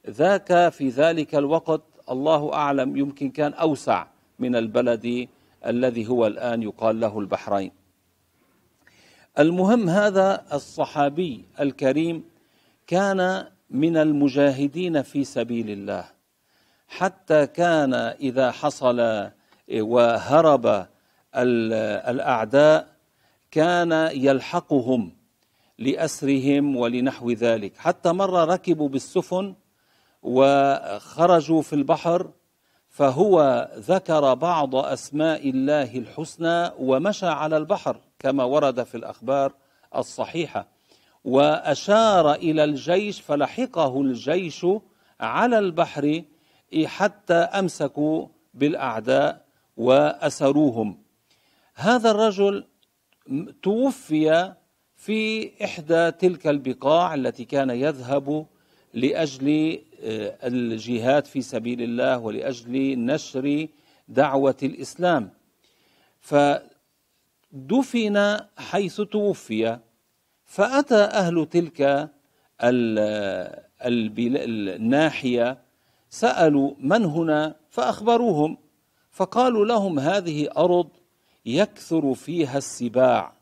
ذاك 0.10 0.70
في 0.70 0.89
ذلك 0.89 1.36
الوقت 1.36 1.82
الله 2.12 2.53
أعلم 2.53 2.98
يمكن 2.98 3.29
كان 3.29 3.53
أوسع 3.53 4.08
من 4.39 4.55
البلد 4.55 5.27
الذي 5.65 6.08
هو 6.08 6.27
الآن 6.27 6.63
يقال 6.63 7.00
له 7.00 7.20
البحرين. 7.20 7.72
المهم 9.39 9.89
هذا 9.89 10.46
الصحابي 10.53 11.46
الكريم 11.60 12.24
كان 12.88 13.48
من 13.70 13.98
المجاهدين 13.98 15.01
في 15.01 15.24
سبيل 15.24 15.70
الله. 15.70 16.05
حتى 16.88 17.48
كان 17.48 17.93
إذا 17.93 18.51
حصل 18.51 19.29
وهرب 19.74 20.88
الأعداء 21.36 22.93
كان 23.51 23.91
يلحقهم 24.13 25.12
لأسرهم 25.79 26.75
ولنحو 26.75 27.32
ذلك. 27.32 27.77
حتى 27.77 28.12
مرة 28.12 28.46
ركبوا 28.46 28.89
بالسفن 28.89 29.55
وخرجوا 30.24 31.62
في 31.62 31.74
البحر 31.74 32.32
فهو 32.94 33.70
ذكر 33.78 34.34
بعض 34.34 34.76
أسماء 34.76 35.50
الله 35.50 35.98
الحسنى 35.98 36.72
ومشى 36.80 37.26
على 37.26 37.58
البحر 37.58 37.98
كما 38.20 38.44
ورد 38.44 38.84
في 38.84 38.96
الأخبار 38.96 39.54
الصحيحة. 39.96 40.68
وأشار 41.24 42.34
إلى 42.34 42.64
الجيش 42.64 43.22
فلحقه 43.22 44.02
الجيش 44.02 44.66
على 45.20 45.60
البحر 45.60 46.24
حتى 46.86 47.34
أمسكوا 47.34 48.28
بالأعداء 48.54 49.46
وأسروهم. 49.78 50.98
هذا 51.76 52.12
الرجل 52.12 52.66
توفي 53.64 54.54
في 54.96 55.52
إحدى 55.64 56.12
تلك 56.12 56.48
البقاع 56.48 57.14
التي 57.14 57.46
كان 57.46 57.70
يذهب 57.70 58.46
لأجل 58.94 59.50
آه، 59.50 59.93
الجهاد 60.43 61.25
في 61.25 61.41
سبيل 61.41 61.81
الله 61.81 62.17
ولأجل 62.17 63.05
نشر 63.05 63.67
دعوة 64.07 64.57
الإسلام. 64.63 65.29
فدفن 67.51 68.39
حيث 68.57 69.01
توفي 69.01 69.79
فأتى 70.45 70.95
أهل 70.95 71.45
تلك 71.45 72.10
الناحية 73.86 75.57
سألوا 76.10 76.74
من 76.79 77.05
هنا؟ 77.05 77.55
فأخبروهم 77.69 78.57
فقالوا 79.12 79.65
لهم 79.65 80.00
هذه 80.00 80.50
أرض 80.57 80.89
يكثر 81.45 82.13
فيها 82.13 82.57
السباع. 82.57 83.33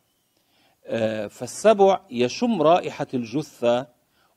آه، 0.85 1.27
فالسبع 1.27 1.99
يشم 2.11 2.61
رائحة 2.61 3.07
الجثة 3.13 3.87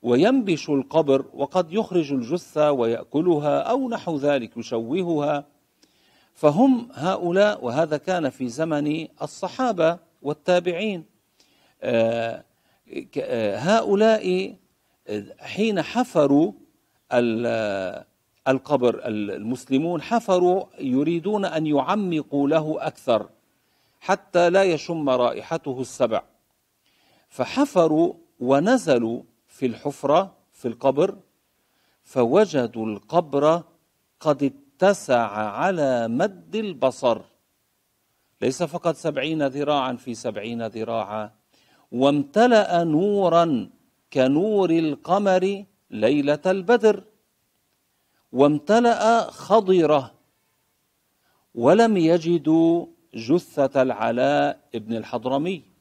وينبش 0.04 0.70
القبر 0.70 1.24
وقد 1.34 1.72
يخرج 1.72 2.12
الجثة 2.12 2.72
ويأكلها 2.72 3.60
أو 3.60 3.88
نحو 3.88 4.16
ذلك 4.16 4.56
يشوهها. 4.56 5.46
فهم 6.34 6.88
هؤلاء 6.92 7.64
وهذا 7.64 7.96
كان 7.96 8.30
في 8.30 8.48
زمن 8.48 9.08
الصحابة 9.22 9.98
والتابعين. 10.22 11.04
آه، 11.82 12.44
آه، 13.18 13.56
هؤلاء 13.56 14.54
حين 15.40 15.82
حفروا 15.82 16.52
القبر 18.48 19.00
المسلمون 19.06 20.02
حفروا 20.02 20.64
يريدون 20.80 21.44
أن 21.44 21.66
يعمقوا 21.66 22.48
له 22.48 22.76
أكثر 22.86 23.28
حتى 24.00 24.50
لا 24.50 24.64
يشم 24.64 25.10
رائحته 25.10 25.80
السبع. 25.80 26.22
فحفروا 27.28 28.14
ونزلوا 28.40 29.22
في 29.54 29.66
الحفرة 29.66 30.36
في 30.52 30.68
القبر 30.68 31.18
فوجدوا 32.04 32.86
القبر 32.86 33.62
قد 34.20 34.42
اتسع 34.42 35.26
على 35.60 36.08
مد 36.08 36.56
البصر. 36.56 37.20
ليس 38.42 38.62
فقط 38.62 38.94
سبعين 38.94 39.46
ذراعا 39.46 39.92
في 39.92 40.14
سبعين 40.14 40.66
ذراعا. 40.66 41.30
وامتلأ 41.92 42.84
نورا 42.84 43.70
كنور 44.12 44.70
القمر 44.70 45.64
ليلة 45.90 46.44
البدر. 46.46 47.04
وامتلأ 48.32 49.30
خضرة 49.30 50.14
ولم 51.54 51.96
يجدوا 51.96 52.86
جثة 53.14 53.82
العلاء 53.82 54.60
ابن 54.74 54.96
الحضرمي. 54.96 55.73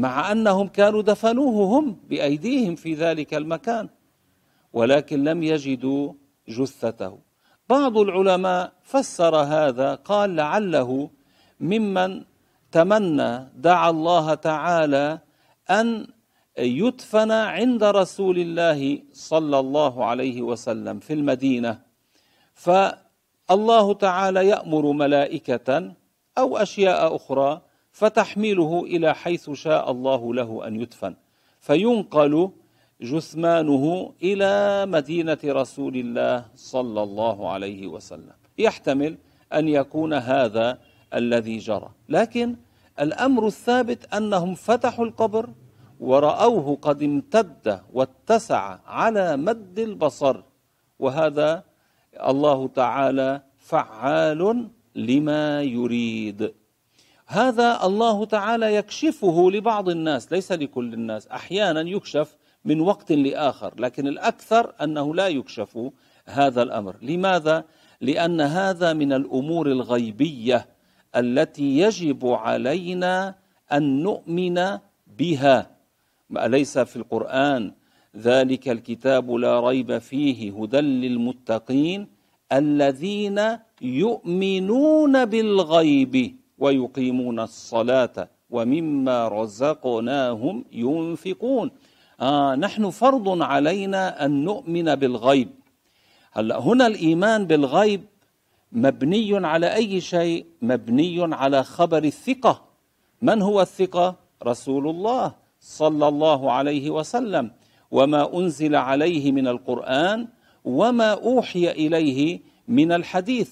مع 0.00 0.32
أنهم 0.32 0.68
كانوا 0.68 1.02
دفنوه 1.02 1.78
هم 1.78 1.96
بأيديهم 2.08 2.74
في 2.74 2.94
ذلك 2.94 3.34
المكان 3.34 3.88
ولكن 4.72 5.24
لم 5.24 5.42
يجدوا 5.42 6.12
جثته. 6.48 7.18
بعض 7.68 7.98
العلماء 7.98 8.72
فسر 8.82 9.36
هذا 9.36 9.94
قال 9.94 10.36
لعله 10.36 11.10
ممن 11.60 12.24
تمنى 12.72 13.46
دعا 13.56 13.90
الله 13.90 14.34
تعالى 14.34 15.18
أن 15.70 16.06
يدفن 16.58 17.30
عند 17.30 17.84
رسول 17.84 18.38
الله 18.38 19.02
صلى 19.12 19.58
الله 19.58 20.04
عليه 20.04 20.42
وسلم 20.42 20.98
في 20.98 21.12
المدينة. 21.12 21.80
فالله 22.54 23.94
تعالى 23.94 24.48
يأمر 24.48 24.92
ملائكة 24.92 25.92
أو 26.38 26.56
أشياء 26.56 27.16
أخرى 27.16 27.69
فتحمله 28.00 28.84
إلى 28.84 29.14
حيث 29.14 29.50
شاء 29.50 29.90
الله 29.90 30.34
له 30.34 30.66
أن 30.66 30.80
يدفن. 30.80 31.14
فينقل 31.60 32.50
جثمانه 33.02 34.12
إلى 34.22 34.86
مدينة 34.86 35.38
رسول 35.44 35.96
الله 35.96 36.44
صلى 36.56 37.02
الله 37.02 37.50
عليه 37.50 37.86
وسلم. 37.86 38.36
يحتمل 38.58 39.12
أن 39.52 39.68
يكون 39.68 40.12
هذا 40.12 40.78
الذي 41.14 41.58
جرى. 41.58 41.90
لكن 42.08 42.56
الأمر 43.00 43.46
الثابت 43.46 44.14
أنهم 44.14 44.54
فتحوا 44.54 45.04
القبر 45.04 45.50
ورأوه 46.00 46.78
قد 46.82 47.02
امتد 47.02 47.80
واتسع 47.92 48.78
على 48.86 49.36
مد 49.36 49.78
البصر 49.78 50.36
وهذا 50.98 51.64
الله 52.30 52.68
تعالى 52.68 53.42
فعال 53.58 54.68
لما 54.94 55.62
يريد. 55.62 56.59
هذا 57.32 57.86
الله 57.86 58.24
تعالى 58.24 58.74
يكشفه 58.74 59.50
لبعض 59.50 59.88
الناس 59.88 60.32
ليس 60.32 60.52
لكل 60.52 60.94
الناس. 60.94 61.28
أحيانا 61.28 61.80
يكشف 61.80 62.36
من 62.64 62.80
وقت 62.80 63.12
لآخر 63.12 63.74
لكن 63.78 64.06
الأكثر 64.06 64.74
أنه 64.82 65.14
لا 65.14 65.28
يكشف 65.28 65.78
هذا 66.26 66.62
الأمر. 66.62 66.96
لماذا؟ 67.02 67.64
لأن 68.00 68.40
هذا 68.40 68.92
من 68.92 69.12
الأمور 69.12 69.66
الغيبية 69.66 70.66
التي 71.16 71.78
يجب 71.78 72.26
علينا 72.26 73.34
أن 73.72 74.02
نؤمن 74.02 74.78
بها. 75.18 75.70
أليس 76.36 76.78
في 76.78 76.96
القرآن؟ 76.96 77.72
ذلك 78.16 78.68
الكتاب 78.68 79.30
لا 79.30 79.60
ريب 79.60 79.98
فيه 79.98 80.62
هدى 80.62 80.80
للمتقين 80.80 82.06
الذين 82.52 83.58
يؤمنون 83.82 85.24
بالغيب. 85.24 86.39
ويقيمون 86.60 87.40
الصلاة 87.40 88.28
ومما 88.50 89.28
رزقناهم 89.28 90.64
ينفقون. 90.72 91.70
آه 92.20 92.54
نحن 92.54 92.90
فرض 92.90 93.42
علينا 93.42 94.24
أن 94.24 94.44
نؤمن 94.44 94.94
بالغيب. 94.94 95.48
هلا 96.32 96.58
هنا 96.58 96.86
الإيمان 96.86 97.46
بالغيب 97.46 98.04
مبني 98.72 99.46
على 99.46 99.74
أي 99.74 100.00
شيء؟ 100.00 100.46
مبني 100.62 101.34
على 101.34 101.62
خبر 101.62 102.04
الثقة. 102.04 102.64
من 103.22 103.42
هو 103.42 103.60
الثقة؟ 103.60 104.16
رسول 104.44 104.88
الله 104.88 105.32
صلى 105.60 106.08
الله 106.08 106.52
عليه 106.52 106.90
وسلم. 106.90 107.50
وما 107.90 108.38
أنزل 108.38 108.76
عليه 108.76 109.32
من 109.32 109.48
القرآن 109.48 110.28
وما 110.64 111.10
أوحي 111.12 111.70
إليه 111.70 112.40
من 112.68 112.92
الحديث. 112.92 113.50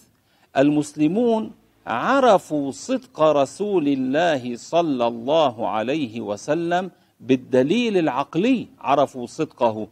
المسلمون 0.57 1.53
عرفوا 1.88 2.70
صدق 2.70 3.20
رسول 3.20 3.88
الله 3.88 4.57
صلى 4.57 5.07
الله 5.07 5.68
عليه 5.68 6.20
وسلم 6.20 6.90
بالدليل 7.20 7.98
العقلي. 7.98 8.68
عرفوا 8.81 9.27
صدقه 9.27 9.88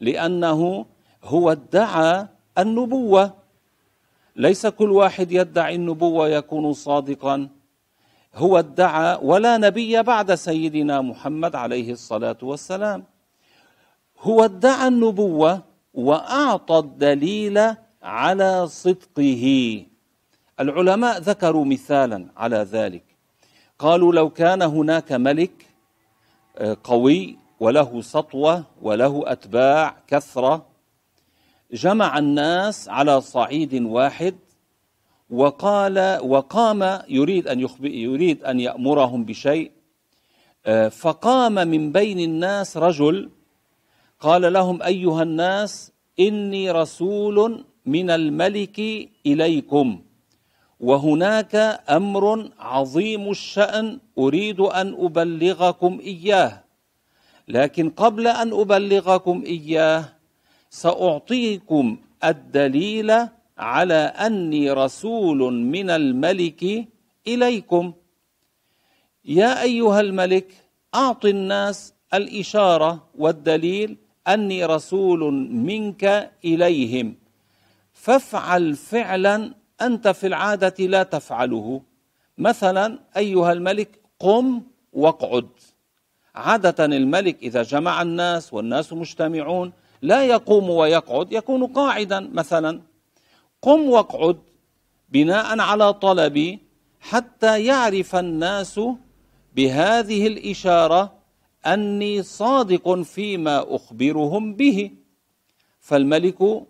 لأنه 0.00 0.86
هو 1.24 1.52
ادعى 1.52 2.26
النبوة. 2.58 3.32
ليس 4.36 4.66
كل 4.66 4.90
واحد 4.92 5.32
يدعي 5.32 5.74
النبوة 5.74 6.28
يكون 6.28 6.72
صادقا. 6.72 7.48
هو 8.34 8.58
ادعى 8.58 9.18
ولا 9.22 9.56
نبي 9.56 10.02
بعد 10.02 10.34
سيدنا 10.34 11.00
محمد 11.00 11.54
عليه 11.54 11.92
الصلاة 11.92 12.36
والسلام. 12.42 13.04
هو 14.20 14.44
ادعى 14.44 14.88
النبوة 14.88 15.62
وأعطى 15.94 16.78
الدليل 16.78 17.74
على 18.02 18.68
صدقه. 18.68 19.84
العلماء 20.60 21.18
ذكروا 21.18 21.64
مثالا 21.64 22.26
على 22.36 22.56
ذلك. 22.56 23.04
قالوا 23.78 24.12
لو 24.12 24.30
كان 24.30 24.62
هناك 24.62 25.12
ملك 25.12 25.66
آه، 26.58 26.76
قوي 26.84 27.38
وله 27.60 28.00
سطوة 28.00 28.64
وله 28.82 29.22
أتباع 29.26 29.96
كثرة 30.06 30.66
جمع 31.72 32.18
الناس 32.18 32.88
على 32.88 33.20
صعيد 33.20 33.74
واحد 33.74 34.34
وقال 35.30 36.20
وقام 36.22 37.00
يريد 37.08 37.48
أن 37.48 37.60
يخبئ 37.60 37.94
يريد 37.96 38.44
أن 38.44 38.60
يأمرهم 38.60 39.24
بشيء 39.24 39.70
آه، 40.66 40.88
فقام 40.88 41.54
من 41.54 41.92
بين 41.92 42.18
الناس 42.18 42.76
رجل 42.76 43.30
قال 44.20 44.52
لهم 44.52 44.82
أيها 44.82 45.22
الناس 45.22 45.92
إني 46.20 46.70
رسول 46.70 47.64
من 47.86 48.10
الملك 48.10 48.78
إليكم. 49.26 50.02
وهناك 50.80 51.54
أمر 51.90 52.50
عظيم 52.58 53.30
الشأن 53.30 53.98
أريد 54.18 54.60
أن 54.60 54.94
أبلغكم 54.98 56.00
إياه. 56.00 56.64
لكن 57.48 57.90
قبل 57.90 58.26
أن 58.26 58.52
أبلغكم 58.52 59.42
إياه 59.46 60.04
سأعطيكم 60.70 61.96
الدليل 62.24 63.28
على 63.58 63.94
أني 63.94 64.70
رسول 64.72 65.54
من 65.54 65.90
الملك 65.90 66.88
إليكم. 67.26 67.92
يا 69.24 69.62
أيها 69.62 70.00
الملك 70.00 70.52
أعط 70.94 71.24
الناس 71.24 71.94
الإشارة 72.14 73.08
والدليل 73.18 73.96
أني 74.28 74.64
رسول 74.64 75.32
منك 75.50 76.30
إليهم. 76.44 77.16
فافعل 77.92 78.74
فعلا 78.74 79.54
أنت 79.82 80.08
في 80.08 80.26
العادة 80.26 80.86
لا 80.86 81.02
تفعله. 81.02 81.82
مثلا 82.38 82.98
أيها 83.16 83.52
الملك 83.52 84.00
قم 84.18 84.62
واقعد 84.92 85.48
عادة 86.34 86.84
الملك 86.84 87.42
إذا 87.42 87.62
جمع 87.62 88.02
الناس 88.02 88.54
والناس 88.54 88.92
مجتمعون 88.92 89.72
لا 90.02 90.24
يقوم 90.24 90.70
ويقعد 90.70 91.32
يكون 91.32 91.66
قاعدا. 91.66 92.20
مثلا 92.20 92.80
قم 93.62 93.90
واقعد 93.90 94.38
بناء 95.08 95.60
على 95.60 95.92
طلبي 95.92 96.58
حتى 97.00 97.64
يعرف 97.64 98.16
الناس 98.16 98.80
بهذه 99.56 100.26
الإشارة 100.26 101.12
أني 101.66 102.22
صادق 102.22 103.02
فيما 103.02 103.74
أخبرهم 103.76 104.54
به. 104.54 104.90
فالملك 105.80 106.66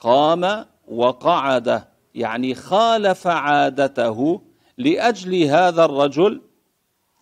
قام 0.00 0.64
وقعد. 0.88 1.89
يعني 2.14 2.54
خالف 2.54 3.26
عادته 3.26 4.42
لأجل 4.78 5.42
هذا 5.42 5.84
الرجل 5.84 6.42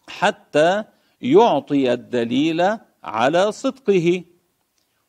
حتى 0.08 0.84
يعطي 1.22 1.92
الدليل 1.92 2.78
على 3.04 3.52
صدقه. 3.52 4.24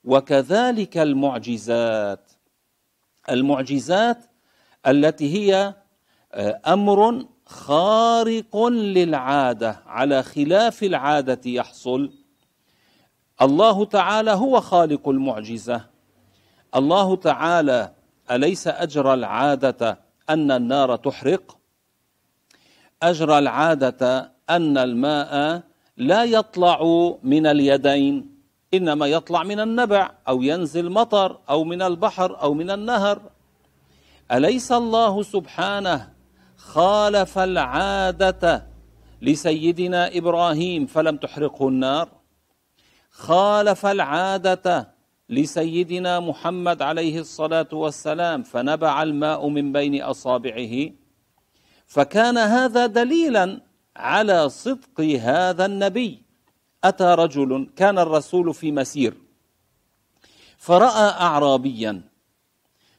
وكذلك 0.04 0.98
المعجزات. 0.98 2.32
المعجزات 3.30 4.26
التي 4.88 5.36
هي 5.36 5.76
آه، 6.34 6.62
أمر 6.68 7.26
خارق 7.46 8.65
للعادة 8.68 9.80
على 9.86 10.24
خلاف 10.24 10.84
العادة 10.84 11.42
يحصل. 11.46 12.13
الله 13.42 13.86
تعالى 13.86 14.32
هو 14.32 14.62
خالق 14.62 15.10
المعجزة. 15.10 15.86
الله 16.76 17.15
تعالى 17.15 17.94
أليس 18.32 18.68
اجرى 18.68 19.13
العادة 19.13 20.00
أن 20.30 20.52
النار 20.52 20.96
تحرق؟ 20.96 21.58
اجرى 23.04 23.39
العادة 23.39 24.32
أن 24.50 24.78
الماء 24.78 25.63
لا 25.98 26.24
يطلع 26.24 26.80
من 27.24 27.46
اليدين 27.46 28.39
إنما 28.74 29.08
يطلع 29.08 29.44
من 29.44 29.60
النبع 29.60 30.12
أو 30.28 30.42
ينزل 30.42 30.89
مطر 30.89 31.39
أو 31.50 31.63
من 31.63 31.82
البحر 31.82 32.42
أو 32.42 32.54
من 32.54 32.72
النهر. 32.72 33.22
أليس 34.32 34.72
الله 34.72 35.24
سبحانه 35.24 36.10
خالف 36.58 37.38
العادة 37.38 38.65
لسيدنا 39.22 40.18
إبراهيم 40.18 40.86
فلم 40.86 41.18
تحرقه 41.18 41.68
النار؟ 41.68 42.10
خالف 43.12 43.86
العادة 43.86 44.94
لسيدنا 45.30 46.20
محمد 46.20 46.82
عليه 46.82 47.20
الصلاة 47.20 47.68
والسلام 47.74 48.44
فنبع 48.44 49.04
الماء 49.04 49.48
من 49.48 49.72
بين 49.72 50.02
أصابعه 50.02 50.89
فكان 51.88 52.38
هذا 52.38 52.86
دليلا 52.86 53.62
على 53.96 54.50
صدق 54.50 55.02
هذا 55.02 55.65
النبي. 55.65 56.22
أتى 56.84 57.04
رجل 57.04 57.70
كان 57.76 58.00
الرسول 58.00 58.54
في 58.54 58.72
مسير 58.72 59.13
فرأى 60.58 61.10
اعرابيا 61.10 62.02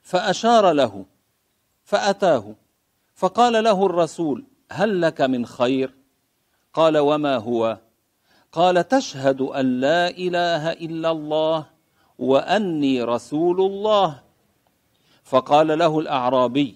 فأشار 0.02 0.72
له 0.72 1.04
فأتاه 1.84 2.54
فقال 3.14 3.64
له 3.64 3.86
الرسول 3.86 4.44
هل 4.72 5.00
لك 5.00 5.20
من 5.20 5.46
خير؟ 5.46 5.94
قال 6.74 6.98
وما 6.98 7.36
هو؟ 7.36 7.78
قال 8.52 8.88
تشهد 8.88 9.40
أن 9.40 9.80
لا 9.80 10.10
إله 10.10 10.72
إلا 10.72 11.10
الله. 11.10 11.79
وأني 12.20 13.02
رسول 13.02 13.60
الله. 13.60 14.22
فقال 15.24 15.78
له 15.78 15.98
الأعرابي 15.98 16.74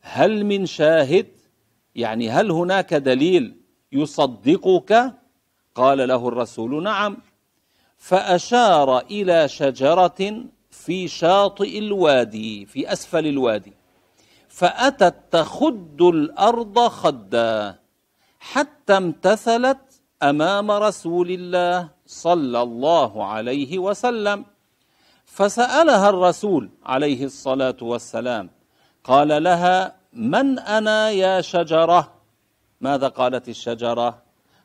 هل 0.00 0.44
من 0.44 0.66
شاهد؟ 0.66 1.26
يعني 1.94 2.30
هل 2.30 2.50
هناك 2.50 2.94
دليل 2.94 3.56
يصدقك؟ 3.92 5.14
قال 5.74 6.08
له 6.08 6.28
الرسول 6.28 6.82
نعم. 6.82 7.16
فأشار 7.96 8.98
إلى 8.98 9.48
شجرة 9.48 10.44
في 10.70 11.08
شاطئ 11.08 11.78
الوادي 11.78 12.66
في 12.66 12.92
أسفل 12.92 13.26
الوادي. 13.26 13.72
فأتت 14.48 15.14
تخد 15.30 16.02
الأرض 16.02 16.78
خدا 16.78 17.78
حتى 18.38 18.96
امتثلت 18.96 19.78
أمام 20.22 20.70
رسول 20.70 21.30
الله 21.30 21.88
صلى 22.06 22.62
الله 22.62 23.24
عليه 23.24 23.78
وسلم. 23.78 24.44
فسألها 25.28 26.08
الرسول 26.08 26.70
عليه 26.86 27.24
الصلاة 27.24 27.76
والسلام 27.82 28.50
قال 29.04 29.42
لها 29.42 29.94
من 30.12 30.58
أنا 30.58 31.10
يا 31.10 31.40
شجرة؟ 31.40 32.12
ماذا 32.80 33.08
قالت 33.08 33.48
الشجرة؟ 33.48 34.22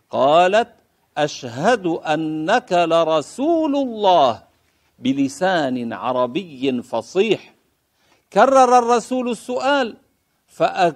قالت 0.09 0.69
أشهد 1.17 1.87
أنك 1.87 2.73
لرسول 2.73 3.75
الله 3.75 4.43
بلسان 4.99 5.93
عربي 5.93 6.81
فصيح. 6.81 7.53
كرر 8.33 8.77
الرسول 8.79 9.29
السؤال 9.29 9.97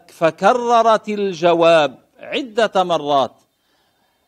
فكررت 0.07 1.09
الجواب 1.09 1.97
عدة 2.19 2.83
مرات. 2.83 3.35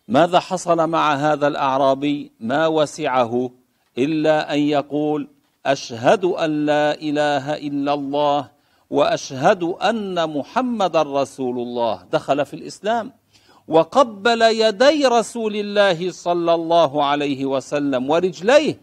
ماذا 0.08 0.39
حصل 0.39 0.89
مع 0.89 1.13
هذا 1.15 1.47
الأعرابي؟ 1.47 2.32
ما 2.39 2.67
وسعه. 2.67 3.52
إلا 3.97 4.54
أن 4.54 4.60
يقول 4.60 5.28
أشهد 5.65 6.25
أن 6.25 6.65
لا 6.65 6.93
إله 7.02 7.54
إلا 7.58 7.93
الله 7.93 8.49
وأشهد 8.89 9.63
أن 9.63 10.30
محمدا 10.30 11.02
رسول 11.02 11.58
الله. 11.60 12.06
دخل 12.12 12.45
في 12.45 12.54
الإسلام 12.54 13.12
وقبل 13.67 14.41
يدي 14.41 15.06
رسول 15.06 15.56
الله 15.56 16.12
صلى 16.12 16.54
الله 16.54 17.04
عليه 17.06 17.45
وسلم 17.45 18.10
ورجليه 18.10 18.80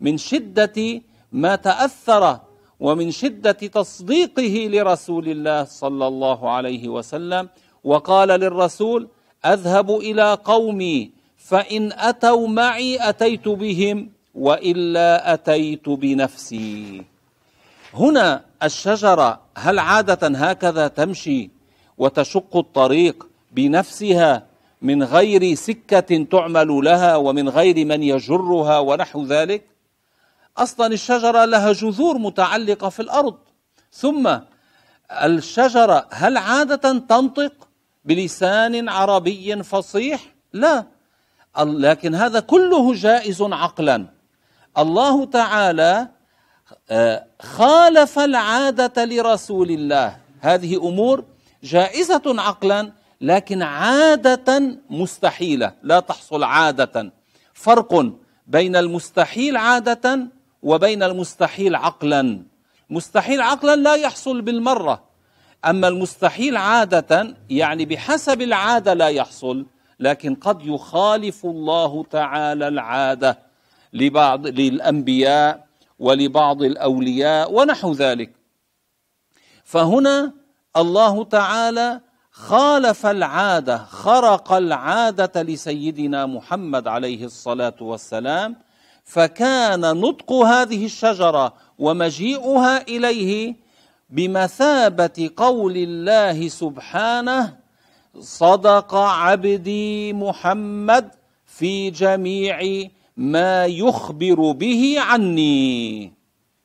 من 0.00 0.18
شدة 0.18 1.02
ما 1.32 1.56
تأثر 1.56 2.40
ومن 2.80 3.10
شدة 3.10 3.52
تصديقه 3.52 4.68
لرسول 4.72 5.28
الله 5.28 5.64
صلى 5.64 6.06
الله 6.06 6.50
عليه 6.50 6.88
وسلم 6.88 7.48
وقال 7.84 8.28
للرسول 8.28 9.08
أذهب 9.44 9.90
إلى 9.90 10.34
قومي 10.44 11.10
فإن 11.36 11.92
أتوا 11.92 12.48
معي 12.48 13.08
أتيت 13.08 13.48
بهم 13.48 14.10
وإلا 14.36 15.34
أتيت 15.34 15.88
بنفسي. 15.88 17.04
هنا 17.94 18.44
الشجرة 18.62 19.40
هل 19.56 19.78
عادة 19.78 20.28
هكذا 20.28 20.88
تمشي 20.88 21.50
وتشق 21.98 22.56
الطريق 22.56 23.26
بنفسها 23.52 24.46
من 24.82 25.02
غير 25.02 25.54
سكة 25.54 26.24
تعمل 26.30 26.68
لها 26.68 27.16
ومن 27.16 27.48
غير 27.48 27.84
من 27.84 28.02
يجرها 28.02 28.78
ونحو 28.78 29.24
ذلك؟ 29.24 29.64
أصلا 30.58 30.86
الشجرة 30.86 31.44
لها 31.44 31.72
جذور 31.72 32.18
متعلقة 32.18 32.88
في 32.88 33.00
الأرض. 33.00 33.36
ثم 33.92 34.38
الشجرة 35.10 36.06
هل 36.10 36.36
عادة 36.36 36.98
تنطق 36.98 37.52
بلسان 38.04 38.88
عربي 38.88 39.62
فصيح؟ 39.62 40.20
لا. 40.52 40.84
لكن 41.58 42.14
هذا 42.14 42.40
كله 42.40 42.94
جائز 42.94 43.42
عقلا. 43.42 44.15
الله 44.78 45.24
تعالى 45.24 46.08
آه، 46.90 47.26
خالف 47.42 48.18
العادة 48.18 49.04
لرسول 49.04 49.70
الله. 49.70 50.16
هذه 50.40 50.76
أمور 50.76 51.24
جائزة 51.62 52.22
عقلا 52.26 52.92
لكن 53.20 53.62
عادة 53.62 54.78
مستحيلة. 54.90 55.72
لا 55.82 56.00
تحصل 56.00 56.44
عادة. 56.44 57.12
فرق 57.54 58.12
بين 58.46 58.76
المستحيل 58.76 59.56
عادة 59.56 60.26
وبين 60.62 61.02
المستحيل 61.02 61.76
عقلا. 61.76 62.42
مستحيل 62.90 63.40
عقلا 63.40 63.76
لا 63.76 63.94
يحصل 63.94 64.40
بالمرة. 64.42 65.04
أما 65.64 65.88
المستحيل 65.88 66.56
عادة 66.56 67.34
يعني 67.50 67.84
بحسب 67.84 68.42
العادة 68.42 68.94
لا 68.94 69.08
يحصل 69.08 69.66
لكن 70.00 70.34
قد 70.34 70.66
يخالف 70.66 71.44
الله 71.44 72.04
تعالى 72.10 72.68
العادة. 72.68 73.45
لبعض 73.96 74.46
للأنبياء 74.46 75.66
ولبعض 75.98 76.62
الأولياء 76.62 77.52
ونحو 77.52 77.92
ذلك. 77.92 78.32
فهنا 79.64 80.32
الله 80.76 81.24
تعالى 81.24 82.00
خالف 82.30 83.06
العادة 83.06 83.78
خرق 83.78 84.52
العادة 84.52 85.42
لسيدنا 85.42 86.26
محمد 86.26 86.88
عليه 86.88 87.24
الصلاة 87.24 87.74
والسلام 87.80 88.56
فكان 89.04 89.80
نطق 89.80 90.32
هذه 90.32 90.84
الشجرة 90.84 91.54
ومجيئها 91.78 92.82
إليه 92.82 93.56
بمثابة 94.10 95.30
قول 95.36 95.76
الله 95.76 96.48
سبحانه 96.48 97.56
صدق 98.20 98.94
عبدي 98.94 100.12
محمد 100.12 101.10
في 101.46 101.90
جميع 101.90 102.88
ما 103.16 103.66
يخبر 103.66 104.52
به 104.52 104.96
عني. 104.98 106.12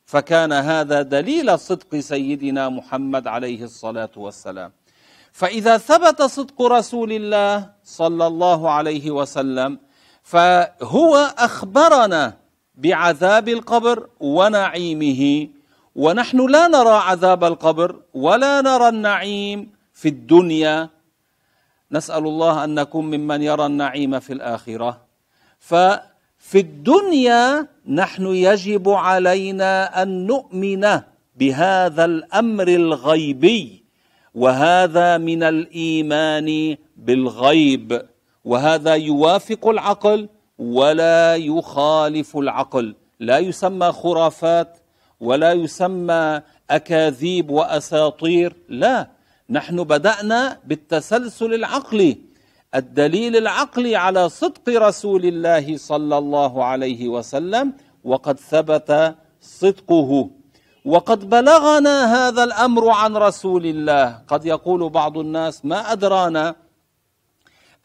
فكان 0.06 0.54
هذا 0.54 1.02
دليل 1.02 1.60
صدق 1.60 2.00
سيدنا 2.00 2.70
محمد 2.70 3.28
عليه 3.28 3.64
الصلاة 3.64 4.10
والسلام. 4.16 4.72
فإذا 5.32 5.78
ثبت 5.78 6.22
صدق 6.22 6.62
رسول 6.62 7.12
الله 7.12 7.70
صلى 7.84 8.28
الله 8.28 8.70
عليه 8.72 9.12
وسلم 9.12 9.80
فهو 10.24 11.34
أخبرنا 11.38 12.38
بعذاب 12.76 13.50
القبر 13.50 14.08
ونعيمه. 14.20 15.48
ونحن 15.96 16.46
لا 16.48 16.68
نرى 16.68 16.90
عذاب 16.90 17.44
القبر 17.44 18.00
ولا 18.14 18.62
نرى 18.62 18.90
النعيم 18.90 19.72
في 19.94 20.10
الدنيا. 20.10 20.90
نسأل 21.92 22.24
الله 22.24 22.64
أن 22.64 22.76
نكون 22.76 23.06
ممن 23.06 23.42
يرى 23.42 23.66
النعيم 23.66 24.20
في 24.20 24.34
الآخرة. 24.34 25.02
ففي 26.42 26.60
الدنيا 26.60 27.68
نحن 27.88 28.26
يجب 28.26 28.90
علينا 28.90 30.02
أن 30.02 30.28
نؤمن 30.28 31.02
بهذا 31.36 32.06
الأمر 32.06 32.68
الغيبي 32.68 33.84
وهذا 34.36 35.18
من 35.18 35.44
الإيمان 35.44 36.78
بالغيب 36.98 38.02
وهذا 38.46 38.94
يوافق 38.94 39.68
العقل 39.68 40.30
ولا 40.58 41.36
يخالف 41.36 42.38
العقل. 42.38 42.96
لا 43.20 43.38
يسمى 43.38 43.92
خرافات 43.92 44.78
ولا 45.20 45.52
يسمى 45.54 46.42
أكاذيب 46.70 47.50
وأساطير 47.50 48.56
لا. 48.70 49.10
نحن 49.50 49.84
بدأنا 49.84 50.60
بالتسلسل 50.66 51.54
العقلي 51.54 52.18
الدليل 52.76 53.38
العقلي 53.38 53.96
على 53.96 54.30
صدق 54.30 54.70
رسول 54.70 55.26
الله 55.26 55.78
صلى 55.78 56.18
الله 56.18 56.64
عليه 56.64 57.08
وسلم 57.08 57.74
وقد 58.04 58.40
ثبت 58.40 59.16
صدقه. 59.42 60.30
وقد 60.86 61.30
بلغنا 61.30 61.96
هذا 62.16 62.44
الأمر 62.44 62.90
عن 62.90 63.18
رسول 63.18 63.66
الله. 63.66 64.22
قد 64.28 64.46
يقول 64.46 64.90
بعض 64.90 65.18
الناس 65.18 65.66
ما 65.66 65.92
أدرانا 65.92 66.56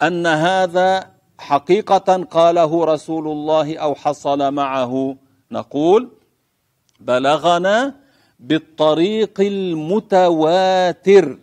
أن 0.03 0.27
هذا 0.27 1.11
حقيقة 1.39 2.25
قاله 2.25 2.85
رسول 2.85 3.29
الله 3.29 3.77
أو 3.79 3.95
حصل 3.95 4.55
معه. 4.55 5.17
نقول 5.51 6.09
بلغنا 7.01 7.95
بالطريق 8.41 9.41
المتواتر. 9.41 11.39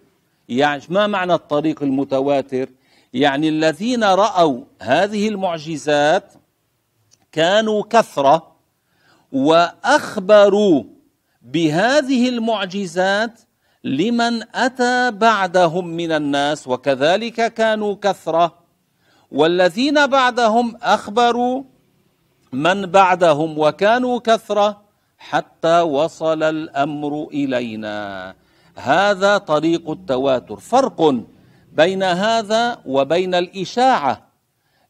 يعني 0.49 0.83
ما 0.89 1.07
معنى 1.07 1.33
الطريق 1.33 1.83
المتواتر؟ 1.83 2.69
يعني 3.13 3.49
الذين 3.49 4.03
رأوا 4.03 4.63
هذه 4.81 5.27
المعجزات 5.27 6.33
كانوا 7.31 7.83
كثرة 7.89 8.55
وأخبروا 9.31 10.83
بهذه 11.41 12.29
المعجزات 12.29 13.39
لمن 13.83 14.55
أتى 14.55 15.11
بعدهم 15.11 15.87
من 15.87 16.11
الناس 16.11 16.67
وكذلك 16.67 17.53
كانوا 17.53 17.95
كثرة 18.01 18.53
والذين 19.31 20.07
بعدهم 20.07 20.77
أخبروا 20.83 21.63
من 22.53 22.85
بعدهم 22.85 23.59
وكانوا 23.59 24.19
كثرة 24.19 24.81
حتى 25.17 25.81
وصل 25.81 26.43
الأمر 26.43 27.27
إلينا. 27.33 28.35
هذا 28.75 29.37
طريق 29.37 29.89
التواتر. 29.89 30.59
فرق 30.59 31.23
بين 31.75 32.03
هذا 32.03 32.81
وبين 32.85 33.35
الإشاعة. 33.35 34.27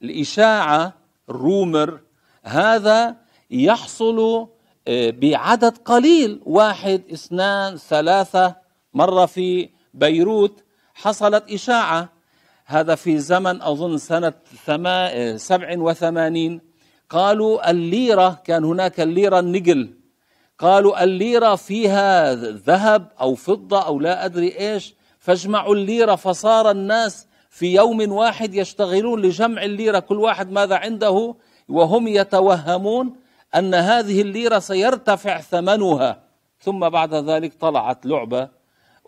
الإشاعة 0.04 0.94
الرومر 1.30 2.00
هذا 2.44 3.16
يحصل 3.52 4.48
آه، 4.88 5.10
بعدد 5.10 5.78
قليل 5.78 6.42
واحد 6.46 7.02
اثنان 7.14 7.78
ثلاثة. 7.78 8.56
مرة 8.94 9.26
في 9.26 9.70
بيروت 9.94 10.64
حصلت 10.94 11.52
إشاعة. 11.52 12.10
هذا 12.66 12.96
في 12.96 13.20
زمن 13.20 13.62
أظن 13.62 13.98
سنة 13.98 14.34
آه، 14.70 15.38
سبع 15.38 15.76
وثمانين. 15.78 16.62
قالوا 17.10 17.72
الليرة 17.72 18.42
كان 18.44 18.64
هناك 18.64 19.00
الليرة 19.00 19.40
النقل 19.40 19.94
قالوا 20.60 21.04
الليرة 21.04 21.56
فيها 21.56 22.36
ذهب 22.36 23.12
أو 23.22 23.36
فضة 23.36 23.86
أو 23.86 24.00
لا 24.00 24.26
أدري 24.26 24.60
إيش. 24.60 24.96
فاجمعوا 25.24 25.76
الليرة 25.76 26.16
فصار 26.16 26.72
الناس 26.72 27.28
في 27.50 27.74
يوم 27.76 28.12
واحد 28.12 28.54
يشتغلون 28.54 29.22
لجمع 29.22 29.64
الليرة 29.64 30.00
كل 30.00 30.20
واحد 30.20 30.52
ماذا 30.52 30.76
عنده؟ 30.76 31.36
وهم 31.70 32.08
يتوهمون 32.08 33.16
أن 33.56 33.74
هذه 33.74 34.22
الليرة 34.22 34.60
سيرتفع 34.60 35.42
ثمنها. 35.42 36.24
ثم 36.60 36.90
بعد 36.90 37.14
ذلك 37.14 37.54
طلعت 37.54 38.06
لعبة 38.06 38.50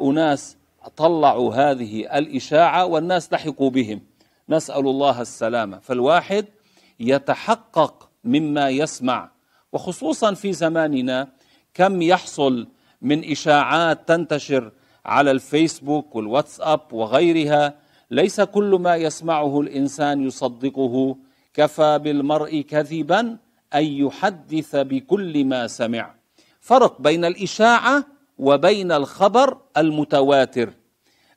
أناس 0.02 0.58
طلعوا 0.98 1.54
هذه 1.56 2.18
الإشاعة 2.18 2.86
والناس 2.86 3.34
لحقوا 3.34 3.70
بهم. 3.70 4.02
نسأل 4.50 4.88
الله 4.88 5.22
السلامة. 5.22 5.80
فالواحد 5.80 6.46
يتحقق 7.00 8.10
مما 8.24 8.70
يسمع. 8.70 9.32
وخصوصا 9.74 10.34
في 10.34 10.54
زماننا 10.54 11.28
كم 11.74 12.02
يحصل 12.02 12.68
من 13.02 13.32
إشاعات 13.32 14.08
تنتشر 14.08 14.72
على 15.06 15.32
الفيسبوك 15.32 16.16
والواتساب 16.16 16.82
وغيرها. 16.92 17.74
ليس 18.12 18.42
كل 18.42 18.78
ما 18.82 18.96
يسمعه 18.96 19.62
الإنسان 19.62 20.28
يصدقه. 20.28 21.18
كفى 21.54 22.00
بالمرء 22.04 22.62
كذبا 22.62 23.38
أن 23.76 23.84
يحدث 23.84 24.76
بكل 24.76 25.46
ما 25.46 25.68
سمع. 25.68 26.16
فرق 26.60 27.02
بين 27.02 27.26
الإشاعة 27.26 28.06
وبين 28.38 28.92
الخبر 28.92 29.58
المتواتر. 29.78 30.74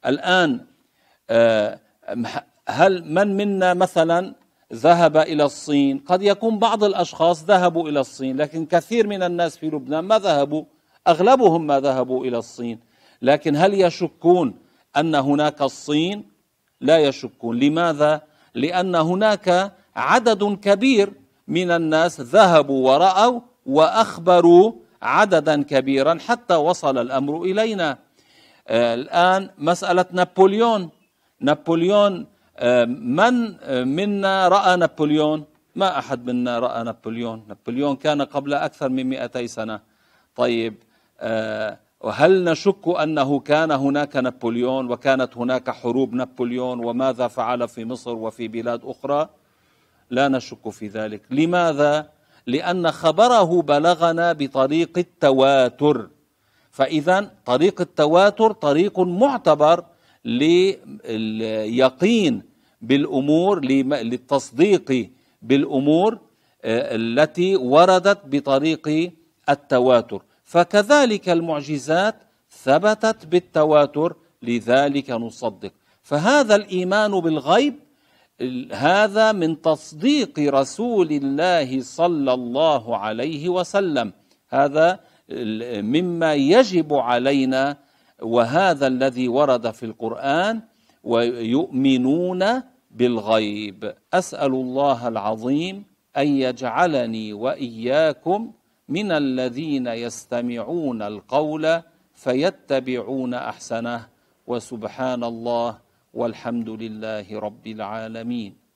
الآن 0.07 0.67
آه، 1.31 1.81
هل 2.69 3.15
من 3.15 3.37
منا 3.37 3.75
مثلا 3.75 4.35
ذهب 4.73 5.17
إلى 5.17 5.45
الصين؟ 5.45 5.99
قد 5.99 6.23
يكون 6.23 6.59
بعض 6.59 6.85
الأشخاص 6.85 7.45
ذهبوا 7.45 7.89
إلى 7.89 8.01
الصين 8.01 8.37
لكن 8.37 8.67
كثير 8.67 9.07
من 9.07 9.23
الناس 9.23 9.57
في 9.57 9.67
لبنان 9.67 10.05
ما 10.05 10.19
ذهبوا 10.19 10.65
أغلبهم 11.09 11.67
ما 11.67 11.81
ذهبوا 11.81 12.25
إلى 12.25 12.39
الصين. 12.39 12.79
لكن 13.23 13.57
هل 13.57 13.75
يشكون 13.75 14.55
أن 14.97 15.15
هناك 15.15 15.63
الصين؟ 15.63 16.25
لا 16.81 16.99
يشكون. 16.99 17.59
لماذا؟ 17.59 18.23
لأن 18.55 18.95
هناك 18.95 19.73
عدد 19.97 20.59
كبير 20.63 21.13
من 21.49 21.71
الناس 21.71 22.21
ذهبوا 22.21 22.91
ورأوا 22.91 23.41
وأخبروا 23.67 24.73
عددا 25.03 25.63
كبيرا 25.63 26.19
حتى 26.27 26.55
وصل 26.55 26.99
الأمر 26.99 27.43
إلينا. 27.43 27.99
آه، 28.69 28.95
الآن 28.95 29.51
مسألة 29.59 30.07
نابليون. 30.13 30.91
نابليون 31.41 32.27
من 32.87 33.35
منا 33.97 34.49
رأى 34.49 34.77
نابليون؟ 34.77 35.45
ما 35.77 35.99
أحد 35.99 36.27
منا 36.27 36.59
رأى 36.59 36.83
نابليون. 36.85 37.45
نابليون 37.49 37.97
كان 37.97 38.23
قبل 38.23 38.55
أكثر 38.55 38.89
من 38.89 39.07
200 39.07 39.47
سنة. 39.47 39.81
طيب 40.37 40.75
آه، 41.21 41.79
وهل 42.01 42.45
نشك 42.45 42.89
أنه 43.03 43.41
كان 43.41 43.71
هناك 43.71 44.17
نابليون 44.17 44.91
وكانت 44.91 45.37
هناك 45.37 45.71
حروب 45.71 46.15
نابليون 46.15 46.85
وماذا 46.85 47.29
فعل 47.29 47.69
في 47.69 47.85
مصر 47.85 48.15
وفي 48.15 48.49
بلاد 48.49 48.81
أخرى؟ 48.85 49.29
لا 50.11 50.29
نشك 50.29 50.69
في 50.71 50.89
ذلك. 50.89 51.23
لماذا؟ 51.31 52.11
لأن 52.47 52.91
خبره 52.91 53.63
بلغنا 53.63 54.33
بطريق 54.33 54.99
التواتر. 54.99 56.09
فإذا 56.71 57.31
طريق 57.47 57.81
التواتر 57.81 58.53
طريق 58.53 59.01
معتبر 59.01 59.85
لليقين 61.05 62.43
بالأمور 62.83 63.65
للتصديق 63.65 65.11
بالأمور 65.43 66.19
آه، 66.65 66.97
التي 66.97 67.57
وردت 67.57 68.19
بطريق 68.25 69.13
التواتر. 69.49 70.23
فكذلك 70.49 71.29
المعجزات 71.29 72.17
ثبتت 72.65 73.27
بالتواتر 73.27 74.17
لذلك 74.43 75.11
نصدق. 75.11 75.73
فهذا 76.03 76.55
الإيمان 76.55 77.21
بالغيب 77.21 77.75
هذا 78.73 79.33
من 79.33 79.63
تصديق 79.63 80.39
رسول 80.39 81.11
الله 81.13 81.83
صلى 81.83 82.33
الله 82.35 82.97
عليه 82.97 83.49
وسلم. 83.49 84.13
هذا 84.49 85.01
مما 85.95 86.35
يجب 86.35 86.95
علينا 86.95 87.77
وهذا 88.23 88.87
الذي 88.87 89.29
ورد 89.29 89.71
في 89.71 89.87
القرآن 89.87 90.61
ويؤمنون 91.05 92.63
بالغيب. 92.91 93.95
أسأل 94.15 94.53
الله 94.53 95.09
العظيم 95.09 95.85
أن 96.17 96.29
يجعلني 96.29 97.33
وإياكم 97.33 98.53
من 98.89 99.13
الذين 99.13 99.87
يستمعون 99.87 101.03
القول 101.03 101.83
فيتبعون 102.15 103.35
أحسنه 103.35 104.09
وسبحان 104.47 105.25
الله 105.25 105.79
والحمد 106.15 106.69
لله 106.69 107.39
رب 107.39 107.67
العالمين. 107.67 108.68